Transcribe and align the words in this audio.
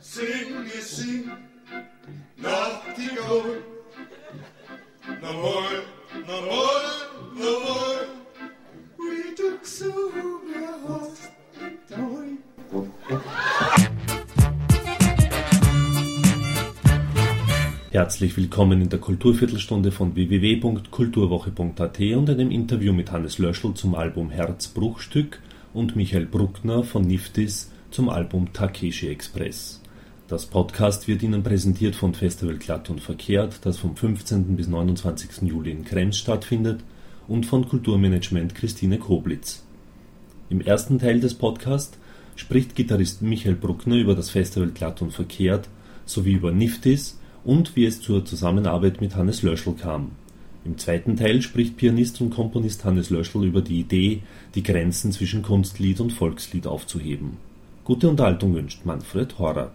Sing 0.00 0.62
me, 0.62 0.70
sing. 0.80 1.28
No 5.20 5.32
more, 5.32 5.82
no 6.26 6.42
more, 6.42 6.82
no 7.34 7.60
more. 7.60 8.06
We 8.96 9.34
took 9.34 9.66
so 9.66 9.92
mehr 10.46 10.78
Host 10.86 11.28
Herzlich 17.90 18.36
willkommen 18.36 18.80
in 18.80 18.88
der 18.90 19.00
Kulturviertelstunde 19.00 19.90
von 19.90 20.14
www.kulturwoche.at 20.14 22.00
und 22.00 22.30
einem 22.30 22.52
Interview 22.52 22.92
mit 22.92 23.10
Hannes 23.10 23.38
Löschel 23.38 23.74
zum 23.74 23.96
Album 23.96 24.30
Herzbruchstück 24.30 25.40
und 25.74 25.96
Michael 25.96 26.26
Bruckner 26.26 26.84
von 26.84 27.02
Niftis 27.02 27.72
zum 27.90 28.08
Album 28.08 28.52
Takeshi 28.52 29.08
Express. 29.08 29.82
Das 30.28 30.44
Podcast 30.44 31.08
wird 31.08 31.22
Ihnen 31.22 31.42
präsentiert 31.42 31.96
von 31.96 32.12
Festival 32.12 32.58
Glatt 32.58 32.90
und 32.90 33.00
Verkehrt, 33.00 33.60
das 33.62 33.78
vom 33.78 33.96
15. 33.96 34.56
bis 34.56 34.68
29. 34.68 35.48
Juli 35.48 35.70
in 35.70 35.86
Krems 35.86 36.18
stattfindet, 36.18 36.80
und 37.28 37.46
von 37.46 37.66
Kulturmanagement 37.66 38.54
Christine 38.54 38.98
Koblitz. 38.98 39.64
Im 40.50 40.60
ersten 40.60 40.98
Teil 40.98 41.20
des 41.20 41.32
Podcasts 41.32 41.96
spricht 42.36 42.74
Gitarrist 42.74 43.22
Michael 43.22 43.54
Bruckner 43.54 43.96
über 43.96 44.14
das 44.14 44.28
Festival 44.28 44.68
Glatt 44.68 45.00
und 45.00 45.14
Verkehrt 45.14 45.70
sowie 46.04 46.32
über 46.32 46.52
Niftis 46.52 47.18
und 47.42 47.74
wie 47.74 47.86
es 47.86 48.02
zur 48.02 48.22
Zusammenarbeit 48.26 49.00
mit 49.00 49.16
Hannes 49.16 49.42
Löschel 49.42 49.76
kam. 49.80 50.10
Im 50.66 50.76
zweiten 50.76 51.16
Teil 51.16 51.40
spricht 51.40 51.78
Pianist 51.78 52.20
und 52.20 52.34
Komponist 52.34 52.84
Hannes 52.84 53.08
Löschel 53.08 53.44
über 53.44 53.62
die 53.62 53.80
Idee, 53.80 54.22
die 54.54 54.62
Grenzen 54.62 55.10
zwischen 55.10 55.40
Kunstlied 55.40 56.00
und 56.00 56.12
Volkslied 56.12 56.66
aufzuheben. 56.66 57.47
Gute 57.88 58.06
Unterhaltung 58.06 58.54
wünscht 58.54 58.84
Manfred 58.84 59.38
Horak. 59.38 59.72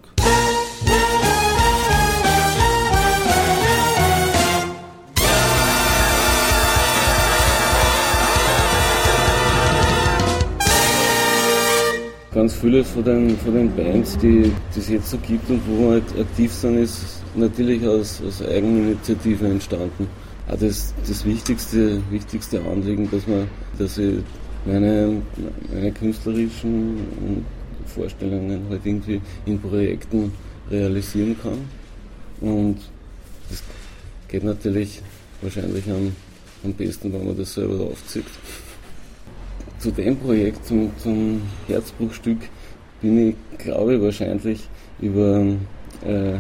Ganz 12.31 12.53
viele 12.53 12.84
von 12.84 13.03
den, 13.03 13.36
von 13.36 13.56
den 13.56 13.75
Bands, 13.75 14.16
die 14.19 14.53
es 14.78 14.89
jetzt 14.89 15.09
so 15.09 15.17
gibt 15.17 15.50
und 15.50 15.59
wo 15.67 15.86
wir 15.86 15.91
halt 15.94 16.03
aktiv 16.19 16.53
sind, 16.53 16.78
ist 16.78 17.23
natürlich 17.34 17.84
aus, 17.88 18.22
aus 18.28 18.44
Eigeninitiative 18.44 19.47
entstanden. 19.47 20.08
Auch 20.47 20.59
das, 20.59 20.94
das 21.08 21.25
wichtigste, 21.25 22.00
wichtigste 22.11 22.61
Anliegen, 22.61 23.09
dass, 23.09 23.25
man, 23.25 23.47
dass 23.80 23.97
ich 23.97 24.19
meine, 24.67 25.19
meine 25.73 25.91
künstlerischen 25.91 27.44
Vorstellungen 27.94 28.66
halt 28.69 28.86
irgendwie 28.86 29.22
in 29.45 29.59
Projekten 29.59 30.31
realisieren 30.69 31.36
kann. 31.41 31.59
Und 32.41 32.77
das 33.50 33.63
geht 34.27 34.44
natürlich 34.44 35.02
wahrscheinlich 35.41 35.89
am, 35.89 36.13
am 36.63 36.73
besten, 36.73 37.13
wenn 37.13 37.25
man 37.25 37.38
das 37.38 37.53
selber 37.53 37.85
aufzieht. 37.85 38.25
Zu 39.80 39.91
dem 39.91 40.17
Projekt, 40.17 40.66
zum, 40.66 40.91
zum 40.97 41.41
Herzbruchstück, 41.67 42.38
bin 43.02 43.30
ich, 43.30 43.35
glaube 43.58 43.95
ich, 43.95 44.02
wahrscheinlich 44.02 44.67
über 45.02 45.45
äh, 46.05 46.38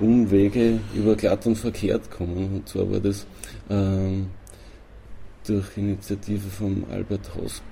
Umwege, 0.00 0.78
über 0.94 1.14
glatt 1.16 1.46
und 1.46 1.56
verkehrt 1.56 2.10
gekommen. 2.10 2.50
Und 2.54 2.68
zwar 2.68 2.90
war 2.90 3.00
das 3.00 3.26
ähm, 3.68 4.28
durch 5.46 5.76
Initiative 5.76 6.48
von 6.48 6.84
Albert 6.90 7.34
Haus, 7.34 7.62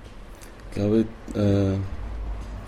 glaube 0.74 1.00
ich, 1.00 1.36
äh, 1.36 1.76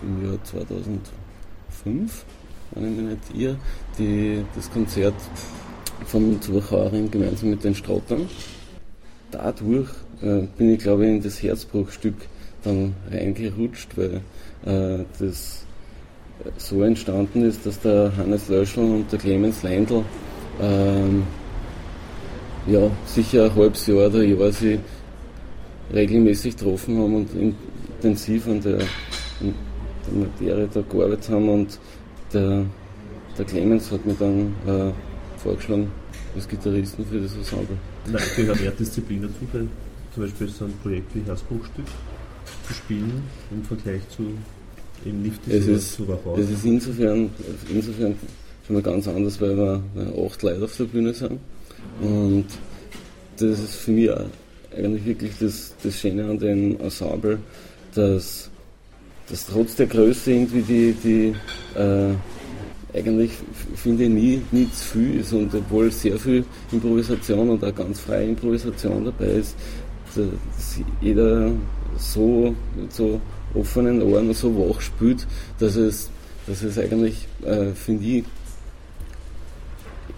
im 0.01 0.25
Jahr 0.25 0.43
2005, 0.43 2.25
wenn 2.71 2.85
ich 2.85 3.01
mich 3.01 3.09
nicht 3.09 3.41
irre, 3.41 3.57
die, 3.97 4.43
das 4.55 4.71
Konzert 4.71 5.15
von 6.05 6.41
Zurchauerin 6.41 7.09
gemeinsam 7.09 7.51
mit 7.51 7.63
den 7.63 7.75
Strottern. 7.75 8.27
Dadurch 9.31 9.89
äh, 10.21 10.41
bin 10.57 10.73
ich, 10.73 10.79
glaube 10.79 11.05
ich, 11.05 11.11
in 11.11 11.23
das 11.23 11.41
Herzbruchstück 11.41 12.15
dann 12.63 12.95
reingerutscht, 13.11 13.97
weil 13.97 14.21
äh, 14.65 15.03
das 15.19 15.65
so 16.57 16.83
entstanden 16.83 17.43
ist, 17.43 17.65
dass 17.65 17.79
der 17.79 18.11
Hannes 18.17 18.49
Löschel 18.49 18.83
und 18.83 19.11
der 19.11 19.19
Clemens 19.19 19.63
Leindl 19.63 20.03
ähm, 20.61 21.23
ja, 22.67 22.89
sicher 23.05 23.45
ein 23.45 23.55
halbes 23.55 23.85
Jahr 23.87 24.07
oder 24.07 24.23
Jahr 24.23 24.51
sich 24.51 24.79
regelmäßig 25.93 26.57
getroffen 26.57 26.97
haben 26.97 27.15
und 27.15 27.29
intensiv 27.33 28.47
an 28.47 28.61
der, 28.61 28.79
der 30.07 30.27
Materie 30.27 30.69
da 30.73 30.81
gearbeitet 30.81 31.29
haben 31.29 31.49
und 31.49 31.79
der, 32.33 32.65
der 33.37 33.45
Clemens 33.45 33.91
hat 33.91 34.05
mir 34.05 34.15
dann 34.15 34.53
äh, 34.67 34.91
vorgeschlagen 35.37 35.91
als 36.35 36.47
Gitarristen 36.47 37.05
für 37.05 37.19
das 37.19 37.35
Ensemble. 37.35 37.77
Nein, 38.11 38.21
gehört 38.35 38.61
mehr 38.61 38.71
Disziplin 38.71 39.21
dazu, 39.21 39.47
weil 39.53 39.67
zum 40.13 40.23
Beispiel 40.23 40.47
so 40.49 40.65
ein 40.65 40.73
Projekt 40.81 41.15
wie 41.15 41.21
Herzbuchstück 41.21 41.85
zu 42.67 42.73
spielen 42.73 43.23
im 43.51 43.63
Vergleich 43.63 44.01
zu 44.09 44.23
eben 45.05 45.21
nicht 45.21 45.39
es 45.47 45.67
ist, 45.67 45.99
es 46.37 46.49
ist 46.49 46.65
insofern, 46.65 47.29
insofern 47.69 48.15
schon 48.65 48.75
mal 48.75 48.81
ganz 48.81 49.07
anders, 49.07 49.39
weil 49.41 49.57
wir 49.57 49.83
acht 50.25 50.41
Leute 50.41 50.63
auf 50.63 50.75
der 50.77 50.85
Bühne 50.85 51.13
sind 51.13 51.39
und 52.01 52.45
das 53.37 53.59
ist 53.59 53.75
für 53.75 53.91
mich 53.91 54.09
eigentlich 54.75 55.05
wirklich 55.05 55.31
das, 55.39 55.73
das 55.83 55.99
Schöne 55.99 56.25
an 56.25 56.39
dem 56.39 56.79
Ensemble, 56.79 57.39
dass, 57.93 58.49
dass 59.29 59.47
trotz 59.47 59.75
der 59.75 59.87
Größe 59.87 60.31
irgendwie 60.31 60.61
die, 60.61 60.93
die 60.93 61.79
äh, 61.79 62.13
eigentlich 62.97 63.31
finde 63.75 64.03
ich 64.03 64.09
nie, 64.09 64.41
nie 64.51 64.69
zu 64.71 64.85
viel 64.85 65.19
ist 65.19 65.33
und 65.33 65.53
obwohl 65.53 65.91
sehr 65.91 66.17
viel 66.17 66.45
Improvisation 66.71 67.49
und 67.49 67.63
auch 67.63 67.75
ganz 67.75 67.99
freie 67.99 68.29
Improvisation 68.29 69.05
dabei 69.05 69.25
ist, 69.25 69.55
dass 70.15 70.79
jeder 71.01 71.51
so 71.97 72.55
mit 72.75 72.93
so 72.93 73.19
offenen 73.53 74.01
Ohren 74.01 74.33
so 74.33 74.55
wach 74.55 74.79
spielt, 74.79 75.27
dass 75.59 75.75
es, 75.75 76.09
dass 76.47 76.61
es 76.61 76.77
eigentlich, 76.77 77.27
äh, 77.43 77.71
finde 77.73 78.05
ich, 78.05 78.23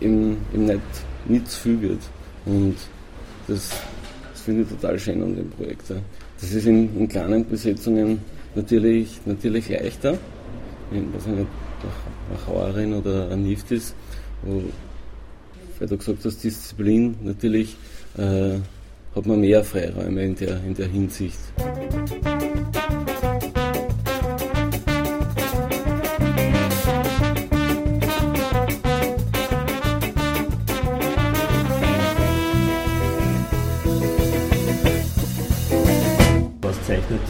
eben, 0.02 0.38
eben 0.54 0.66
nicht, 0.66 0.82
nicht 1.28 1.50
zu 1.50 1.60
viel 1.60 1.82
wird. 1.82 2.02
Und 2.46 2.76
das, 3.48 3.70
das 4.34 4.42
finde 4.42 4.64
ich 4.64 4.70
total 4.70 5.00
schön 5.00 5.22
an 5.24 5.36
dem 5.36 5.50
Projekt. 5.50 5.84
Das 5.90 6.52
ist 6.52 6.66
in, 6.66 6.96
in 6.98 7.08
kleinen 7.08 7.48
Besetzungen 7.48 8.22
natürlich, 8.56 9.22
natürlich 9.26 9.70
leichter. 9.70 10.18
In, 10.92 11.14
was 11.14 11.26
nach 11.28 12.48
Hauerin 12.48 12.94
oder 12.94 13.30
ein 13.32 13.44
Niftis, 13.44 13.94
wo, 14.42 14.64
weil 15.80 15.88
du 15.88 15.98
gesagt 15.98 16.26
hast, 16.26 16.44
Disziplin, 16.44 17.16
natürlich 17.24 17.76
äh, 18.18 18.60
hat 19.16 19.26
man 19.26 19.40
mehr 19.42 19.64
Freiräume 19.64 20.24
in 20.24 20.36
der, 20.36 20.64
in 20.64 20.74
der 20.74 20.88
Hinsicht. 20.88 21.40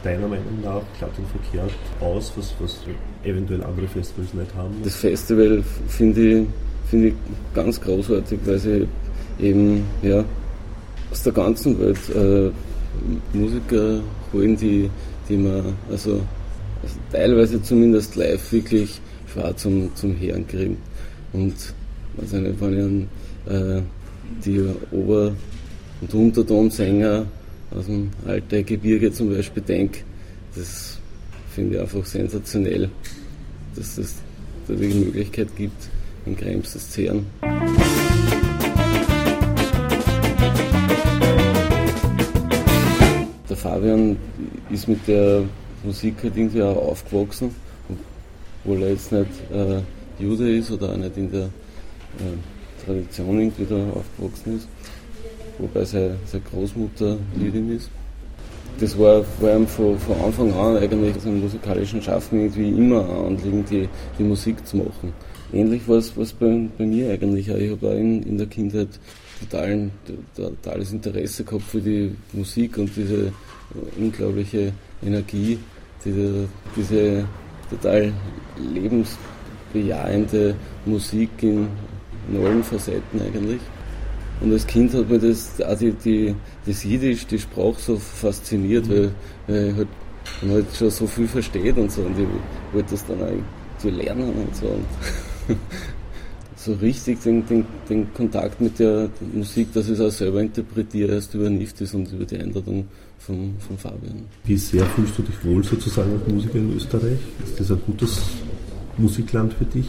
deiner 0.07 0.27
Meinung 0.27 0.56
nach 0.79 0.97
glatt 0.97 1.11
und 1.17 1.27
verkehrt 1.27 1.71
aus, 1.99 2.31
was, 2.35 2.53
was 2.59 2.79
eventuell 3.23 3.63
andere 3.63 3.87
Festivals 3.87 4.33
nicht 4.33 4.53
haben? 4.55 4.73
Das 4.83 4.95
Festival 4.95 5.63
finde 5.87 6.21
ich, 6.21 6.47
find 6.89 7.05
ich 7.05 7.13
ganz 7.53 7.79
großartig, 7.81 8.39
weil 8.45 8.59
sie 8.59 8.87
eben 9.39 9.83
ja, 10.01 10.23
aus 11.11 11.23
der 11.23 11.33
ganzen 11.33 11.79
Welt 11.79 11.97
äh, 12.15 12.51
Musiker 13.33 14.01
holen, 14.33 14.57
die, 14.57 14.89
die 15.29 15.37
man 15.37 15.75
also, 15.89 16.21
also, 16.81 16.95
teilweise 17.11 17.61
zumindest 17.61 18.15
live 18.15 18.51
wirklich 18.51 18.99
schwer 19.31 19.55
zum, 19.55 19.93
zum 19.95 20.19
Hören 20.19 20.47
kriegen. 20.47 20.77
Und 21.33 21.53
also 22.19 22.37
nicht, 22.37 22.59
wenn 22.59 22.73
ich 22.73 22.83
an 22.83 23.77
äh, 23.77 23.81
die 24.43 24.63
Ober- 24.91 25.33
und 26.01 26.13
Untertonsänger 26.13 27.25
aus 27.71 27.85
dem 27.85 28.09
alten 28.25 28.65
Gebirge 28.65 29.11
zum 29.11 29.29
Beispiel 29.29 29.63
denke, 29.63 29.99
das 30.55 30.97
finde 31.53 31.75
ich 31.75 31.81
einfach 31.81 32.05
sensationell, 32.05 32.89
dass 33.75 33.97
es 33.97 34.15
da 34.67 34.73
die 34.73 34.87
Möglichkeit 34.87 35.55
gibt, 35.55 35.89
in 36.25 36.35
Krems 36.35 36.89
zu 36.89 37.01
hören. 37.01 37.25
Der 43.49 43.57
Fabian 43.57 44.17
ist 44.69 44.87
mit 44.87 45.07
der 45.07 45.43
Musik 45.83 46.15
halt 46.23 46.35
irgendwie 46.35 46.61
auch 46.61 46.77
aufgewachsen, 46.77 47.55
obwohl 48.63 48.83
er 48.83 48.89
jetzt 48.89 49.11
nicht 49.11 49.29
äh, 49.51 49.81
Jude 50.19 50.57
ist 50.57 50.71
oder 50.71 50.91
auch 50.91 50.97
nicht 50.97 51.17
in 51.17 51.31
der 51.31 51.45
äh, 51.45 52.85
Tradition 52.85 53.39
irgendwie 53.39 53.65
da 53.65 53.75
aufgewachsen 53.91 54.57
ist 54.57 54.67
wobei 55.59 55.85
seine, 55.85 56.17
seine 56.25 56.43
Großmutter 56.43 57.17
Jüdin 57.39 57.75
ist. 57.75 57.89
Das 58.79 58.97
war 58.97 59.23
vor 59.23 59.49
allem 59.49 59.67
von, 59.67 59.97
von 59.99 60.21
Anfang 60.21 60.53
an 60.53 60.77
eigentlich 60.77 61.15
also 61.15 61.29
im 61.29 61.41
musikalischen 61.41 62.01
Schaffen 62.01 62.41
irgendwie 62.41 62.69
immer 62.69 63.01
ein 63.01 63.25
Anliegen, 63.37 63.65
die, 63.69 63.89
die 64.17 64.23
Musik 64.23 64.65
zu 64.65 64.77
machen. 64.77 65.13
Ähnlich 65.51 65.87
war 65.87 65.97
es 65.97 66.11
bei, 66.11 66.67
bei 66.77 66.85
mir 66.85 67.11
eigentlich 67.11 67.51
auch. 67.51 67.57
Ich 67.57 67.71
habe 67.71 67.87
auch 67.87 67.93
in, 67.95 68.23
in 68.23 68.37
der 68.37 68.47
Kindheit 68.47 68.89
totalen, 69.39 69.91
totales 70.35 70.91
Interesse 70.91 71.43
gehabt 71.43 71.63
für 71.63 71.81
die 71.81 72.11
Musik 72.33 72.77
und 72.77 72.95
diese 72.95 73.31
unglaubliche 73.97 74.73
Energie, 75.05 75.57
diese, 76.03 76.47
diese 76.75 77.25
total 77.69 78.13
lebensbejahende 78.73 80.55
Musik 80.85 81.29
in, 81.41 81.67
in 82.31 82.45
allen 82.45 82.63
Facetten 82.63 83.21
eigentlich. 83.21 83.61
Und 84.39 84.51
als 84.51 84.67
Kind 84.67 84.93
hat 84.93 85.09
mir 85.09 85.19
das, 85.19 85.59
auch 85.61 85.77
die, 85.77 85.91
die, 85.91 86.35
das 86.65 86.83
Jiddisch, 86.83 87.25
die 87.25 87.39
Sprache 87.39 87.75
so 87.79 87.97
fasziniert, 87.97 88.87
weil, 88.89 89.11
weil 89.47 89.75
halt, 89.75 89.87
man 90.41 90.51
halt 90.51 90.65
schon 90.77 90.89
so 90.91 91.07
viel 91.07 91.27
versteht 91.27 91.77
und 91.77 91.91
so. 91.91 92.01
Und 92.01 92.19
ich 92.19 92.27
wollte 92.73 92.91
das 92.91 93.05
dann 93.05 93.21
auch 93.21 93.79
zu 93.79 93.89
lernen 93.89 94.29
und 94.29 94.55
so. 94.55 94.67
Und 94.67 95.57
so 96.55 96.73
richtig 96.73 97.21
den, 97.21 97.45
den, 97.47 97.65
den 97.89 98.13
Kontakt 98.13 98.61
mit 98.61 98.77
der 98.77 99.09
Musik, 99.33 99.73
dass 99.73 99.85
ich 99.87 99.93
es 99.93 100.01
auch 100.01 100.11
selber 100.11 100.41
interpretiere, 100.41 101.13
erst 101.13 101.33
über 101.33 101.49
Niftis 101.49 101.93
und 101.93 102.11
über 102.11 102.25
die 102.25 102.37
Einladung 102.37 102.87
von, 103.17 103.55
von 103.65 103.77
Fabian. 103.77 104.25
Wie 104.43 104.57
sehr 104.57 104.85
fühlst 104.85 105.17
du 105.17 105.23
dich 105.23 105.43
wohl 105.43 105.63
sozusagen 105.63 106.11
als 106.11 106.31
Musiker 106.31 106.55
in 106.55 106.75
Österreich? 106.75 107.19
Ist 107.43 107.59
das 107.59 107.71
ein 107.71 107.81
gutes 107.85 108.21
Musikland 108.97 109.53
für 109.53 109.65
dich? 109.65 109.87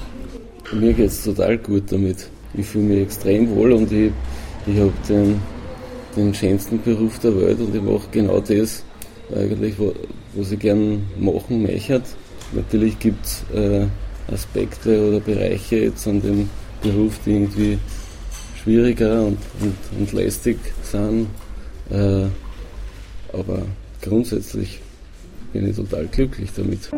Mir 0.72 0.92
geht 0.92 1.08
es 1.08 1.24
total 1.24 1.58
gut 1.58 1.84
damit. 1.90 2.28
Ich 2.54 2.66
fühle 2.66 2.84
mich 2.84 3.02
extrem 3.02 3.54
wohl 3.54 3.72
und 3.72 3.90
ich, 3.92 4.12
ich 4.66 4.78
habe 4.78 4.92
den, 5.08 5.40
den 6.16 6.34
schönsten 6.34 6.80
Beruf 6.82 7.18
der 7.18 7.38
Welt 7.40 7.60
und 7.60 7.74
ich 7.74 7.82
mache 7.82 8.08
genau 8.10 8.40
das 8.40 8.84
eigentlich, 9.34 9.74
was 10.34 10.52
ich 10.52 10.58
gern 10.58 11.02
machen 11.18 11.62
möchte. 11.62 12.02
Natürlich 12.52 12.98
gibt 12.98 13.26
es 13.26 13.44
äh, 13.54 13.86
Aspekte 14.32 15.08
oder 15.08 15.20
Bereiche 15.20 15.76
jetzt 15.76 16.06
an 16.08 16.22
dem 16.22 16.48
Beruf, 16.82 17.18
die 17.24 17.32
irgendwie 17.32 17.78
schwieriger 18.62 19.22
und, 19.22 19.38
und, 19.60 19.76
und 19.98 20.12
lästig 20.12 20.58
sind. 20.82 21.28
Äh, 21.90 22.26
aber 23.32 23.62
grundsätzlich 24.02 24.80
bin 25.52 25.68
ich 25.68 25.76
total 25.76 26.06
glücklich 26.06 26.50
damit. 26.56 26.90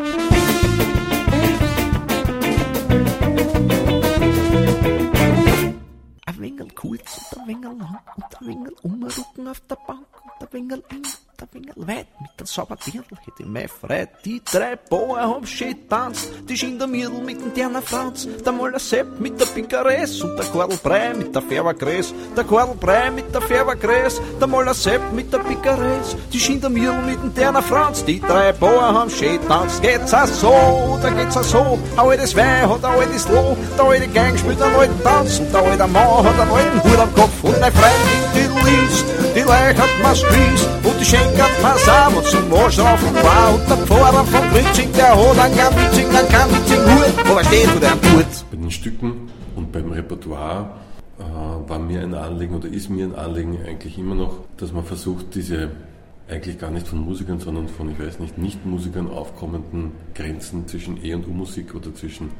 Wenig 6.61 6.75
kurz 6.75 7.33
und 7.33 7.41
ein 7.41 7.49
wenig 7.49 7.65
lang 7.65 7.99
und 8.17 8.41
ein 8.41 8.47
wenig 8.47 8.85
umrucken 8.85 9.49
auf 9.49 9.61
der 9.61 9.77
Bank 9.77 10.07
und 10.25 10.47
ein 10.47 10.53
wenig 10.53 10.83
eng 10.91 11.03
der 11.41 11.49
Finger 11.49 11.73
weit. 11.77 12.07
Mit 12.21 12.31
der 12.39 12.47
Sauberdirndl 12.47 13.17
hätte 13.17 13.43
ich 13.43 13.47
mei 13.47 13.67
freit. 13.69 14.11
Die 14.25 14.43
drei 14.45 14.77
Bauern 14.77 15.29
haben 15.29 15.47
schön 15.47 15.89
tanzt, 15.89 16.29
die 16.49 16.57
Schindermirl 16.57 17.23
mit 17.23 17.41
dem 17.41 17.55
Derner 17.55 17.83
Franz, 17.83 18.29
der 18.45 18.53
Moller 18.53 18.79
Sepp 18.79 19.19
mit 19.19 19.41
der 19.41 19.47
Pinkares 19.47 20.21
und 20.23 20.37
der 20.37 20.47
Kordelbrei 20.47 21.15
mit 21.15 21.35
der 21.35 21.43
Färbergräs, 21.43 22.12
der 22.37 22.45
Kordelbrei 22.45 23.11
mit 23.11 23.35
der 23.35 23.41
Färbergräs, 23.41 24.21
der 24.39 24.47
Moller 24.47 24.75
Sepp 24.75 25.01
mit 25.12 25.33
der 25.33 25.39
Pinkares, 25.39 26.17
die 26.33 26.41
Schindermirl 26.41 27.03
mit 27.03 27.23
dem 27.23 27.35
Derner 27.35 27.62
Franz, 27.62 28.05
die 28.05 28.21
drei 28.21 28.53
Bauern 28.53 28.95
haben 28.95 29.11
schön 29.11 29.41
tanzt. 29.49 29.83
Geht's 29.83 30.12
auch 30.12 30.27
so, 30.27 30.99
da 31.03 31.11
geht's 31.11 31.37
auch 31.37 31.43
so, 31.43 31.79
ein 31.97 31.99
altes 31.99 32.37
Wein 32.37 32.69
hat 32.69 32.85
ein 32.85 32.99
altes 32.99 33.29
Loh, 33.29 33.57
der 33.77 33.85
alte 33.85 34.09
Gang 34.09 34.39
spielt 34.39 34.61
einen 34.61 34.75
alten 34.75 35.03
Tanz 35.03 35.41
und 35.41 35.53
der 35.53 35.63
alte 35.63 35.87
Mann 35.87 36.25
hat 36.25 36.41
einen 36.41 36.51
alten 36.51 36.83
Hut 36.85 36.99
am 36.99 37.15
Kopf. 37.15 37.45
Und 37.45 37.61
meine 37.61 37.73
Freundin, 37.73 38.21
die 38.35 38.71
liest, 38.71 39.07
die 39.35 39.41
Leich 39.41 39.77
hat 39.77 39.89
Maschkries 40.03 40.69
und 40.85 41.01
die 41.01 41.05
Schenk 41.05 41.31
England 41.31 41.63
passava 41.63 42.23
zum 42.23 42.49
Morschrauf 42.49 43.03
und 43.09 43.17
war 43.23 43.55
und 43.55 43.69
der 43.69 43.77
Pfarrer 43.87 44.25
von 44.25 44.49
Britsching, 44.51 44.93
der 44.93 45.17
hat 45.17 45.39
einen 45.39 45.57
Gambitsching, 45.57 46.09
einen 46.09 46.29
Gambitsching 46.29 46.85
Hut, 46.91 47.29
wo 47.29 47.35
er 47.39 47.45
steht 47.45 47.77
oder 47.77 47.93
ein 47.93 48.03
Tut. 48.03 48.51
Bei 48.51 48.57
den 48.57 48.71
Stücken 48.71 49.31
und 49.57 49.73
beim 49.73 49.91
Repertoire 49.93 50.71
äh, 51.19 51.69
war 51.69 51.79
mir 51.79 52.03
ein 52.03 52.15
Anliegen 52.15 52.55
oder 52.55 52.69
ist 52.69 52.91
mir 52.91 53.05
ein 53.07 53.15
Anliegen 53.15 53.59
eigentlich 53.67 53.99
immer 53.99 54.15
noch, 54.15 54.41
dass 54.57 54.73
man 54.73 54.85
versucht, 54.85 55.35
diese 55.35 55.71
eigentlich 56.29 56.59
gar 56.59 56.71
nicht 56.71 56.87
von 56.87 57.01
Musikern, 57.01 57.41
sondern 57.41 57.69
von, 57.69 57.91
ich 57.91 57.99
weiß 57.99 58.21
nicht, 58.21 58.39
Nicht-Musikern 58.39 59.11
aufkommenden 59.11 59.93
Grenzen 60.15 60.67
zwischen 60.69 61.05
E- 61.05 61.15
und 61.15 61.27
U-Musik 61.27 61.75
oder 61.75 61.95
zwischen, 61.95 62.31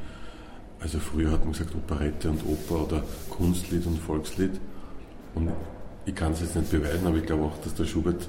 also 0.81 0.99
früher 0.99 1.31
hat 1.31 1.45
man 1.45 1.53
gesagt 1.53 1.75
Operette 1.75 2.31
und 2.31 2.45
Oper 2.47 2.85
oder 2.85 3.05
Kunstlied 3.29 3.87
und 3.87 3.99
Volkslied. 3.99 4.53
Und 5.35 5.51
ich 6.07 6.15
kann 6.15 6.33
es 6.33 6.41
jetzt 6.41 6.57
nicht 6.57 6.71
beweisen, 6.71 7.07
aber 7.07 7.19
ich 7.19 7.27
glaube 7.27 7.45
auch, 7.45 7.59
dass 7.63 7.75
der 7.75 7.85
Schubert 7.85 8.29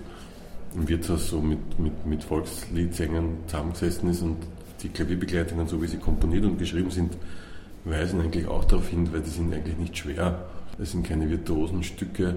im 0.76 0.88
Wirtshaus 0.88 1.30
so 1.30 1.42
mit, 1.42 1.80
mit, 1.80 2.06
mit 2.06 2.24
Volksliedsängern 2.24 3.38
zusammengesessen 3.48 4.10
ist 4.10 4.22
und 4.22 4.38
die 4.84 4.90
Klavierbegleitungen, 4.90 5.68
so 5.68 5.82
wie 5.82 5.88
sie 5.88 5.98
komponiert 5.98 6.44
und 6.44 6.58
geschrieben 6.58 6.92
sind, 6.92 7.18
weisen 7.86 8.20
eigentlich 8.22 8.48
auch 8.48 8.66
darauf 8.66 8.88
hin, 8.88 9.12
weil 9.12 9.22
die 9.22 9.30
sind 9.30 9.54
eigentlich 9.54 9.78
nicht 9.78 9.98
schwer. 9.98 10.46
Es 10.80 10.92
sind 10.92 11.08
keine 11.08 11.30
virtuosen 11.30 11.84
Stücke, 11.84 12.36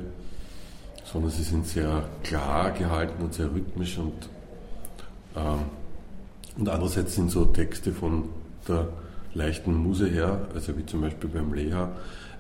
sondern 1.04 1.30
sie 1.30 1.42
sind 1.42 1.66
sehr 1.66 2.08
klar 2.22 2.70
gehalten 2.72 3.22
und 3.22 3.34
sehr 3.34 3.52
rhythmisch 3.52 3.98
und, 3.98 4.28
ähm, 5.36 5.60
und 6.56 6.68
andererseits 6.68 7.14
sind 7.14 7.30
so 7.30 7.44
Texte 7.46 7.92
von 7.92 8.24
der 8.68 8.88
leichten 9.34 9.74
Muse 9.74 10.08
her, 10.08 10.48
also 10.54 10.76
wie 10.78 10.86
zum 10.86 11.02
Beispiel 11.02 11.28
beim 11.28 11.52
Leha, 11.52 11.92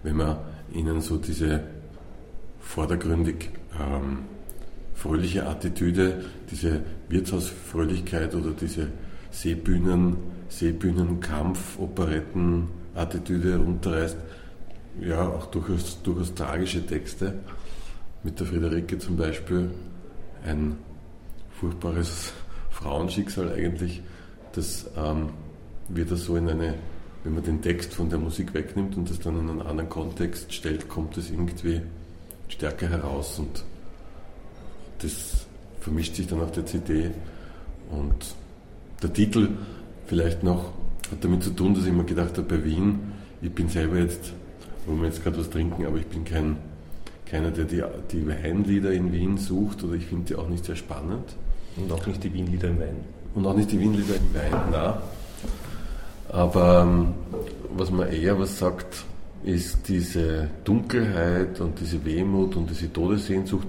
wenn 0.02 0.16
man 0.16 0.38
ihnen 0.72 1.00
so 1.00 1.16
diese 1.16 1.60
vordergründig 2.60 3.50
ähm, 3.78 4.20
fröhliche 4.94 5.46
Attitüde, 5.46 6.24
diese 6.50 6.80
Wirtshausfröhlichkeit 7.08 8.34
oder 8.34 8.52
diese 8.52 8.88
Seebühnen, 9.30 10.16
Seebühnenkampf, 10.48 11.78
Operetten, 11.78 12.68
Attitüde 12.94 13.56
runterreißt. 13.56 14.16
Ja, 15.00 15.26
auch 15.28 15.46
durchaus, 15.46 16.00
durchaus 16.02 16.34
tragische 16.34 16.86
Texte. 16.86 17.34
Mit 18.22 18.38
der 18.38 18.46
Friederike 18.46 18.98
zum 18.98 19.16
Beispiel 19.16 19.70
ein 20.46 20.76
furchtbares 21.50 22.32
Frauenschicksal 22.70 23.52
eigentlich, 23.52 24.02
das 24.52 24.88
ähm, 24.96 25.30
wird 25.88 26.10
da 26.10 26.16
so 26.16 26.36
in 26.36 26.48
eine, 26.48 26.74
wenn 27.24 27.34
man 27.34 27.44
den 27.44 27.62
Text 27.62 27.94
von 27.94 28.08
der 28.08 28.18
Musik 28.18 28.54
wegnimmt 28.54 28.96
und 28.96 29.10
das 29.10 29.20
dann 29.20 29.38
in 29.38 29.48
einen 29.48 29.62
anderen 29.62 29.90
Kontext 29.90 30.52
stellt, 30.52 30.88
kommt 30.88 31.16
es 31.16 31.30
irgendwie 31.30 31.80
stärker 32.48 32.88
heraus 32.88 33.38
und 33.38 33.64
das 35.00 35.46
vermischt 35.80 36.14
sich 36.16 36.26
dann 36.26 36.40
auf 36.40 36.52
der 36.52 36.66
CD. 36.66 37.10
Und 37.90 38.34
der 39.02 39.12
Titel 39.12 39.50
vielleicht 40.06 40.42
noch 40.42 40.72
hat 41.10 41.22
damit 41.22 41.42
zu 41.42 41.50
tun, 41.50 41.74
dass 41.74 41.84
ich 41.84 41.92
mir 41.92 42.04
gedacht 42.04 42.38
habe, 42.38 42.56
bei 42.56 42.64
Wien, 42.64 43.12
ich 43.42 43.52
bin 43.52 43.68
selber 43.68 43.98
jetzt, 43.98 44.32
wo 44.86 44.94
wir 44.96 45.06
jetzt 45.06 45.22
gerade 45.22 45.38
was 45.38 45.50
trinken, 45.50 45.84
aber 45.84 45.98
ich 45.98 46.06
bin 46.06 46.24
kein, 46.24 46.56
keiner, 47.26 47.50
der 47.50 47.64
die, 47.66 47.82
die 48.12 48.26
Weinlieder 48.26 48.92
in 48.92 49.12
Wien 49.12 49.36
sucht 49.36 49.84
oder 49.84 49.94
ich 49.94 50.06
finde 50.06 50.24
die 50.26 50.36
auch 50.36 50.48
nicht 50.48 50.64
sehr 50.64 50.76
spannend. 50.76 51.36
Und 51.76 51.90
auch 51.92 52.06
nicht 52.06 52.22
die 52.22 52.32
Wienlieder 52.32 52.68
im 52.68 52.80
Wein. 52.80 52.96
Und 53.34 53.46
auch 53.46 53.56
nicht 53.56 53.70
die 53.72 53.80
Wienlieder 53.80 54.14
im 54.14 54.34
Wein, 54.34 54.60
na. 54.70 55.02
Aber 56.34 56.82
ähm, 56.82 57.14
was 57.76 57.92
man 57.92 58.08
eher 58.08 58.38
was 58.40 58.58
sagt, 58.58 59.04
ist 59.44 59.88
diese 59.88 60.50
Dunkelheit 60.64 61.60
und 61.60 61.78
diese 61.78 62.04
Wehmut 62.04 62.56
und 62.56 62.68
diese 62.68 62.92
Todessehnsucht 62.92 63.68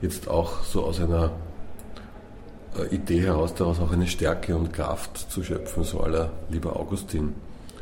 jetzt 0.00 0.26
auch 0.26 0.64
so 0.64 0.84
aus 0.84 0.98
einer 0.98 1.32
äh, 2.78 2.94
Idee 2.94 3.20
heraus 3.20 3.54
daraus 3.54 3.80
auch 3.80 3.92
eine 3.92 4.06
Stärke 4.06 4.56
und 4.56 4.72
Kraft 4.72 5.30
zu 5.30 5.44
schöpfen, 5.44 5.84
so 5.84 6.00
aller 6.00 6.30
lieber 6.48 6.76
Augustin. 6.76 7.34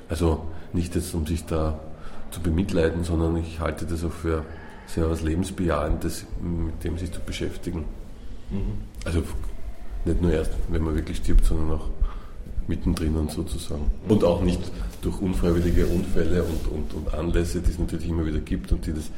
Also 0.09 0.45
nicht 0.73 0.97
jetzt, 0.97 1.15
um 1.15 1.25
sich 1.27 1.47
da 1.47 1.79
zu 2.33 2.41
bemitleiden, 2.41 3.05
sondern 3.05 3.37
ich 3.37 3.61
halte 3.61 3.87
das 3.87 4.05
auch 4.05 4.11
für 4.11 4.45
sehr 4.89 5.09
was 5.09 5.23
Lebensbejahendes, 5.23 6.27
mit 6.41 6.83
dem 6.83 6.99
sich 6.99 7.13
zu 7.13 7.21
beschäftigen. 7.21 7.85
Mhm. 8.51 8.81
Also 9.05 9.23
nicht 10.05 10.21
nur 10.21 10.33
erst, 10.33 10.51
wenn 10.71 10.83
man 10.83 10.97
wirklich 10.97 11.19
stirbt, 11.19 11.45
sondern 11.45 11.79
auch 11.79 11.89
mittendrin 12.69 13.29
sozusagen. 13.29 13.91
Und 14.09 14.25
auch 14.25 14.43
nicht 14.43 14.61
durch 15.03 15.21
unfreiwillige 15.21 15.87
Unfälle 15.87 16.43
und, 16.43 16.67
und, 16.69 16.95
und 16.95 17.15
Anlässe, 17.15 17.61
die 17.61 17.71
es 17.71 17.79
natürlich 17.79 18.09
immer 18.09 18.25
wieder 18.25 18.41
gibt 18.41 18.73
und 18.73 18.87
die 18.87 18.93
das, 18.93 19.11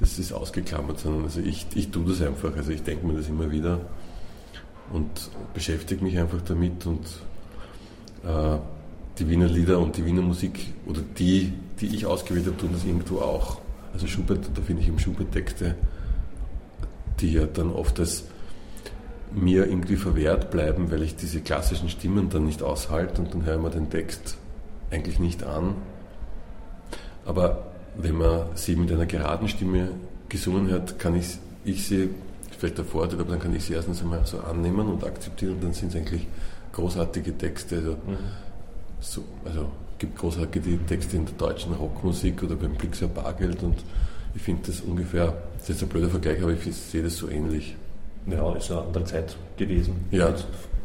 das 0.00 0.18
ist 0.18 0.32
ausgeklammert, 0.32 1.00
sondern 1.00 1.24
also 1.24 1.40
ich, 1.40 1.66
ich 1.74 1.90
tue 1.90 2.04
das 2.06 2.22
einfach. 2.22 2.56
Also 2.56 2.72
ich 2.72 2.82
denke 2.82 3.06
mir 3.06 3.14
das 3.14 3.28
immer 3.28 3.50
wieder 3.50 3.80
und 4.92 5.08
beschäftige 5.52 6.02
mich 6.02 6.18
einfach 6.18 6.40
damit 6.42 6.86
und 6.86 7.06
äh, 8.24 8.58
die 9.18 9.28
Wiener 9.28 9.46
Lieder 9.46 9.78
und 9.78 9.96
die 9.96 10.04
Wiener 10.04 10.22
Musik 10.22 10.72
oder 10.86 11.00
die, 11.18 11.52
die 11.80 11.86
ich 11.86 12.06
ausgewählt 12.06 12.46
habe, 12.46 12.56
tun 12.56 12.70
das 12.72 12.84
irgendwo 12.84 13.18
auch. 13.18 13.58
Also 13.92 14.06
Schubert, 14.06 14.48
da 14.54 14.62
finde 14.62 14.82
ich 14.82 14.88
im 14.88 14.98
Schubert 14.98 15.30
Texte, 15.32 15.76
die 17.20 17.32
ja 17.32 17.46
dann 17.46 17.70
oft 17.70 18.00
als 18.00 18.24
mir 19.34 19.66
irgendwie 19.66 19.96
verwehrt 19.96 20.50
bleiben, 20.50 20.90
weil 20.90 21.02
ich 21.02 21.16
diese 21.16 21.40
klassischen 21.40 21.88
Stimmen 21.88 22.30
dann 22.30 22.44
nicht 22.44 22.62
aushalte 22.62 23.20
und 23.22 23.34
dann 23.34 23.44
höre 23.44 23.56
ich 23.56 23.62
mir 23.62 23.70
den 23.70 23.90
Text 23.90 24.36
eigentlich 24.90 25.18
nicht 25.18 25.42
an. 25.42 25.74
Aber 27.24 27.66
wenn 27.96 28.16
man 28.16 28.46
sie 28.54 28.76
mit 28.76 28.92
einer 28.92 29.06
geraden 29.06 29.48
Stimme 29.48 29.88
gesungen 30.28 30.70
hat, 30.72 30.98
kann 30.98 31.16
ich, 31.16 31.38
ich 31.64 31.86
sie 31.86 32.10
vielleicht 32.58 32.78
der 32.78 32.84
Vorteil, 32.84 33.20
aber 33.20 33.30
dann 33.30 33.40
kann 33.40 33.54
ich 33.54 33.64
sie 33.64 33.74
erstens 33.74 34.02
einmal 34.02 34.24
so 34.24 34.40
annehmen 34.40 34.88
und 34.88 35.04
akzeptieren 35.04 35.54
und 35.54 35.64
dann 35.64 35.72
sind 35.72 35.88
es 35.88 35.96
eigentlich 35.96 36.26
großartige 36.72 37.36
Texte. 37.36 37.76
Also, 37.76 37.90
mhm. 37.90 38.16
so, 39.00 39.24
also 39.44 39.68
gibt 39.98 40.16
großartige 40.18 40.84
Texte 40.86 41.16
in 41.16 41.26
der 41.26 41.34
deutschen 41.34 41.74
Rockmusik 41.74 42.42
oder 42.42 42.56
beim 42.56 42.74
Blixer 42.74 43.08
Bargeld 43.08 43.62
und 43.62 43.76
ich 44.34 44.42
finde 44.42 44.62
das 44.66 44.80
ungefähr, 44.80 45.34
das 45.58 45.70
ist 45.70 45.82
ein 45.82 45.88
blöder 45.88 46.10
Vergleich, 46.10 46.42
aber 46.42 46.52
ich 46.52 46.74
sehe 46.74 47.02
das 47.02 47.16
so 47.16 47.28
ähnlich. 47.28 47.76
Ja, 48.26 48.52
ist 48.54 48.70
eine 48.70 48.80
andere 48.80 49.04
Zeit 49.04 49.36
gewesen. 49.56 50.06
Ja. 50.10 50.34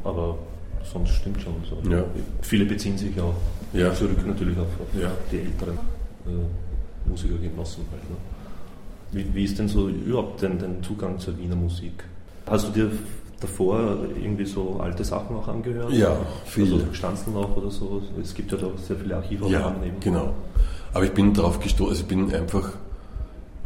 Aber 0.03 0.37
sonst 0.83 1.11
stimmt 1.11 1.41
schon 1.41 1.53
so. 1.69 1.89
Ja. 1.89 2.03
Viele 2.41 2.65
beziehen 2.65 2.97
sich 2.97 3.19
auch 3.19 3.35
ja. 3.73 3.93
zurück 3.93 4.25
natürlich 4.25 4.57
auf 4.57 4.67
ja. 4.99 5.11
die 5.31 5.39
älteren 5.39 5.77
äh, 6.25 7.09
Musikergenossen 7.09 7.85
halt. 7.91 8.09
Ne? 8.09 8.15
Wie, 9.11 9.35
wie, 9.35 9.43
ist 9.43 9.57
denn 9.57 9.67
so 9.67 9.89
überhaupt 9.89 10.43
dein, 10.43 10.59
dein 10.59 10.83
Zugang 10.83 11.17
zur 11.19 11.37
Wiener 11.37 11.55
Musik? 11.55 12.03
Hast 12.45 12.67
du 12.67 12.71
dir 12.71 12.91
davor 13.39 13.97
irgendwie 14.15 14.45
so 14.45 14.79
alte 14.79 15.03
Sachen 15.03 15.35
auch 15.35 15.47
angehört? 15.47 15.91
Ja, 15.91 16.17
viel. 16.45 16.73
Also 16.73 16.85
Stanzen 16.93 17.35
auch 17.35 17.55
oder 17.55 17.71
so? 17.71 18.01
Es 18.21 18.33
gibt 18.33 18.51
ja 18.51 18.57
da 18.57 18.67
sehr 18.77 18.97
viele 18.97 19.15
Archivaufnahmen 19.15 19.81
ja, 19.81 19.87
eben. 19.87 19.99
genau. 19.99 20.33
Aber 20.93 21.05
ich 21.05 21.11
bin 21.11 21.33
darauf 21.33 21.59
gestoßen, 21.59 21.89
also 21.89 22.01
ich 22.01 22.07
bin 22.07 22.33
einfach, 22.33 22.73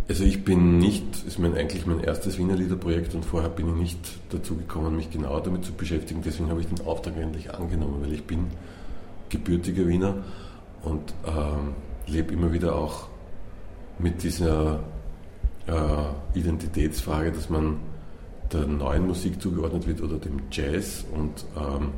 also 0.08 0.24
ich 0.26 0.44
bin 0.44 0.80
nicht, 0.80 1.04
ist 1.26 1.40
mein, 1.40 1.56
eigentlich 1.56 1.86
mein 1.86 2.02
erstes 2.02 2.38
Wiener 2.38 2.56
Liederprojekt 2.56 3.16
und 3.16 3.24
vorher 3.24 3.50
bin 3.50 3.70
ich 3.70 3.76
nicht 3.76 4.00
dazu 4.30 4.56
gekommen, 4.56 4.96
mich 4.96 5.10
genauer 5.10 5.42
damit 5.42 5.64
zu 5.64 5.72
beschäftigen. 5.74 6.22
Deswegen 6.26 6.50
habe 6.50 6.60
ich 6.60 6.68
den 6.68 6.86
Auftrag 6.86 7.16
endlich 7.18 7.54
angenommen, 7.54 8.02
weil 8.02 8.14
ich 8.14 8.24
bin 8.26 8.48
gebürtiger 9.30 9.88
Wiener 9.88 10.24
und 10.84 11.14
ähm, 11.26 11.74
lebe 12.08 12.34
immer 12.34 12.52
wieder 12.52 12.76
auch 12.76 13.08
mit 13.98 14.24
dieser 14.24 14.82
äh, 15.68 16.38
Identitätsfrage, 16.38 17.32
dass 17.32 17.50
man 17.50 17.78
der 18.52 18.68
neuen 18.68 19.08
Musik 19.08 19.42
zugeordnet 19.42 19.88
wird 19.88 20.02
oder 20.02 20.18
dem 20.18 20.42
Jazz 20.52 21.06
und 21.14 21.46
ähm, 21.58 21.92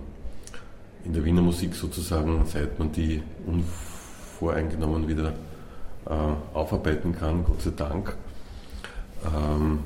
in 1.03 1.13
der 1.13 1.25
Wiener 1.25 1.41
Musik 1.41 1.73
sozusagen, 1.75 2.45
seit 2.45 2.77
man 2.79 2.91
die 2.91 3.21
unvoreingenommen 3.45 5.07
wieder 5.07 5.33
äh, 6.07 6.55
aufarbeiten 6.55 7.15
kann, 7.15 7.43
Gott 7.45 7.61
sei 7.61 7.71
Dank, 7.75 8.15
ähm, 9.25 9.79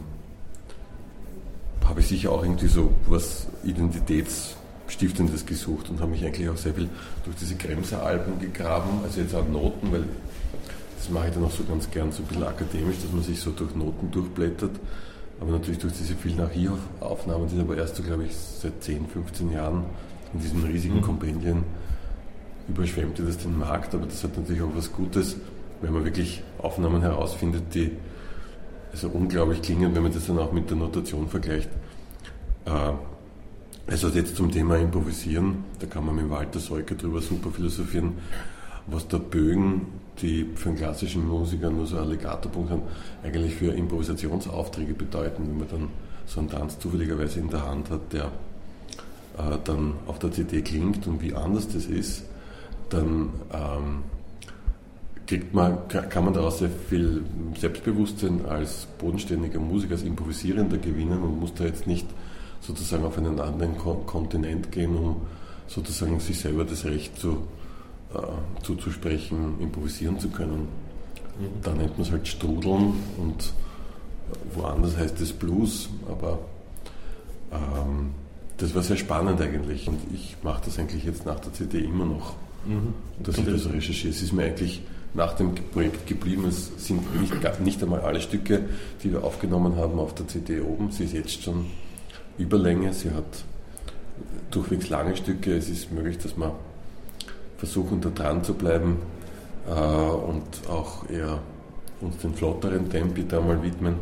habe 1.85 2.01
ich 2.01 2.07
sicher 2.07 2.31
auch 2.31 2.43
irgendwie 2.43 2.67
so 2.67 2.91
was 3.07 3.47
Identitätsstiftendes 3.63 5.45
gesucht 5.45 5.89
und 5.89 5.99
habe 6.01 6.11
mich 6.11 6.23
eigentlich 6.23 6.49
auch 6.49 6.57
sehr 6.57 6.73
viel 6.73 6.89
durch 7.25 7.35
diese 7.37 7.55
Kremser-Alben 7.55 8.39
gegraben, 8.39 8.99
also 9.03 9.21
jetzt 9.21 9.33
auch 9.33 9.47
Noten, 9.47 9.91
weil 9.91 10.03
das 10.97 11.09
mache 11.09 11.29
ich 11.29 11.33
dann 11.33 11.45
auch 11.45 11.51
so 11.51 11.63
ganz 11.63 11.89
gern 11.89 12.11
so 12.11 12.21
ein 12.21 12.25
bisschen 12.25 12.43
akademisch, 12.43 12.97
dass 13.01 13.11
man 13.11 13.23
sich 13.23 13.39
so 13.39 13.51
durch 13.51 13.73
Noten 13.73 14.11
durchblättert. 14.11 14.71
Aber 15.39 15.51
natürlich 15.51 15.79
durch 15.79 15.93
diese 15.93 16.13
vielen 16.15 16.41
Archivaufnahmen, 16.41 17.47
die 17.47 17.55
sind 17.55 17.61
aber 17.61 17.77
erst 17.77 17.95
so, 17.95 18.03
glaube 18.03 18.25
ich, 18.25 18.35
seit 18.35 18.83
10, 18.83 19.07
15 19.07 19.51
Jahren 19.51 19.85
in 20.33 20.41
diesen 20.41 20.63
riesigen 20.65 20.97
mhm. 20.97 21.01
Kompendien 21.01 21.63
überschwemmte 22.67 23.23
das 23.23 23.37
den 23.37 23.57
Markt. 23.57 23.95
Aber 23.95 24.05
das 24.05 24.23
hat 24.23 24.37
natürlich 24.37 24.61
auch 24.61 24.75
was 24.75 24.91
Gutes, 24.91 25.37
wenn 25.81 25.93
man 25.93 26.03
wirklich 26.03 26.43
Aufnahmen 26.57 27.01
herausfindet, 27.01 27.73
die 27.73 27.91
also 28.91 29.07
unglaublich 29.09 29.61
klingen, 29.61 29.93
wenn 29.93 30.03
man 30.03 30.13
das 30.13 30.27
dann 30.27 30.39
auch 30.39 30.51
mit 30.51 30.69
der 30.69 30.77
Notation 30.77 31.27
vergleicht. 31.27 31.69
Äh, 32.65 32.91
also 33.87 34.07
jetzt 34.09 34.35
zum 34.35 34.51
Thema 34.51 34.77
Improvisieren, 34.77 35.63
da 35.79 35.87
kann 35.87 36.05
man 36.05 36.15
mit 36.15 36.29
Walter 36.29 36.59
Seuker 36.59 36.95
drüber 36.95 37.21
super 37.21 37.49
philosophieren, 37.49 38.13
was 38.87 39.07
der 39.07 39.17
Bögen 39.17 39.87
die 40.21 40.45
für 40.55 40.69
einen 40.69 40.77
klassischen 40.77 41.27
Musiker 41.27 41.69
nur 41.69 41.87
so 41.87 41.97
ein 41.97 42.09
Legato-Punkt 42.09 42.71
haben, 42.71 42.81
eigentlich 43.23 43.55
für 43.55 43.71
Improvisationsaufträge 43.71 44.93
bedeuten, 44.93 45.47
wenn 45.47 45.57
man 45.59 45.67
dann 45.69 45.87
so 46.25 46.39
einen 46.41 46.49
Tanz 46.49 46.77
zufälligerweise 46.79 47.39
in 47.39 47.49
der 47.49 47.65
Hand 47.65 47.89
hat, 47.89 48.13
der 48.13 48.25
äh, 49.37 49.57
dann 49.63 49.93
auf 50.07 50.19
der 50.19 50.31
CD 50.31 50.61
klingt 50.61 51.07
und 51.07 51.21
wie 51.21 51.33
anders 51.33 51.67
das 51.67 51.85
ist, 51.85 52.25
dann 52.89 53.29
ähm, 53.53 54.03
kriegt 55.29 55.53
man, 55.53 55.87
kann 55.87 56.25
man 56.25 56.33
daraus 56.33 56.57
sehr 56.57 56.71
viel 56.71 57.23
Selbstbewusstsein 57.55 58.47
als 58.47 58.87
bodenständiger 58.97 59.59
Musiker, 59.59 59.91
als 59.93 60.01
Improvisierender 60.01 60.79
gewinnen 60.79 61.21
und 61.21 61.39
muss 61.39 61.53
da 61.53 61.65
jetzt 61.65 61.85
nicht 61.85 62.07
sozusagen 62.61 63.05
auf 63.05 63.15
einen 63.15 63.39
anderen 63.39 63.77
Kontinent 63.77 64.71
gehen, 64.71 64.95
um 64.95 65.17
sozusagen 65.67 66.19
sich 66.19 66.39
selber 66.39 66.65
das 66.65 66.83
Recht 66.85 67.19
zu 67.19 67.43
äh, 68.15 68.63
zuzusprechen, 68.63 69.59
improvisieren 69.59 70.19
zu 70.19 70.29
können. 70.29 70.61
Mhm. 71.39 71.61
Da 71.61 71.73
nennt 71.73 71.95
man 71.99 72.07
es 72.07 72.11
halt 72.11 72.27
Strudeln 72.27 72.95
und 73.17 73.53
woanders 74.55 74.97
heißt 74.97 75.21
es 75.21 75.31
Blues, 75.31 75.89
aber 76.09 76.39
ähm, 77.51 78.15
das 78.57 78.73
war 78.73 78.81
sehr 78.81 78.97
spannend 78.97 79.39
eigentlich 79.39 79.87
und 79.87 79.99
ich 80.11 80.37
mache 80.41 80.63
das 80.65 80.79
eigentlich 80.79 81.03
jetzt 81.03 81.27
nach 81.27 81.39
der 81.39 81.53
CD 81.53 81.81
immer 81.81 82.05
noch, 82.05 82.33
mhm. 82.65 82.95
dass 83.21 83.37
ich 83.37 83.45
das 83.45 83.71
recherchiere. 83.71 84.11
Es 84.11 84.23
ist 84.23 84.33
mir 84.33 84.45
eigentlich 84.45 84.81
nach 85.13 85.33
dem 85.33 85.55
Projekt 85.55 86.07
geblieben. 86.07 86.45
Es 86.47 86.71
sind 86.77 87.19
nicht, 87.19 87.59
nicht 87.59 87.83
einmal 87.83 88.01
alle 88.01 88.21
Stücke, 88.21 88.65
die 89.03 89.11
wir 89.11 89.23
aufgenommen 89.23 89.75
haben 89.75 89.99
auf 89.99 90.13
der 90.13 90.27
CD 90.27 90.61
oben. 90.61 90.91
Sie 90.91 91.05
ist 91.05 91.13
jetzt 91.13 91.43
schon 91.43 91.67
Überlänge, 92.37 92.93
sie 92.93 93.11
hat 93.11 93.43
durchwegs 94.51 94.89
lange 94.89 95.15
Stücke. 95.15 95.55
Es 95.55 95.69
ist 95.69 95.91
möglich, 95.91 96.17
dass 96.17 96.37
man 96.37 96.51
versuchen 97.57 98.01
da 98.01 98.09
dran 98.09 98.43
zu 98.43 98.53
bleiben 98.53 98.97
äh, 99.67 99.73
und 99.73 100.69
auch 100.69 101.09
eher 101.09 101.39
uns 102.01 102.17
den 102.17 102.33
flotteren 102.33 102.89
Tempi 102.89 103.25
da 103.27 103.41
mal 103.41 103.61
widmen. 103.61 103.95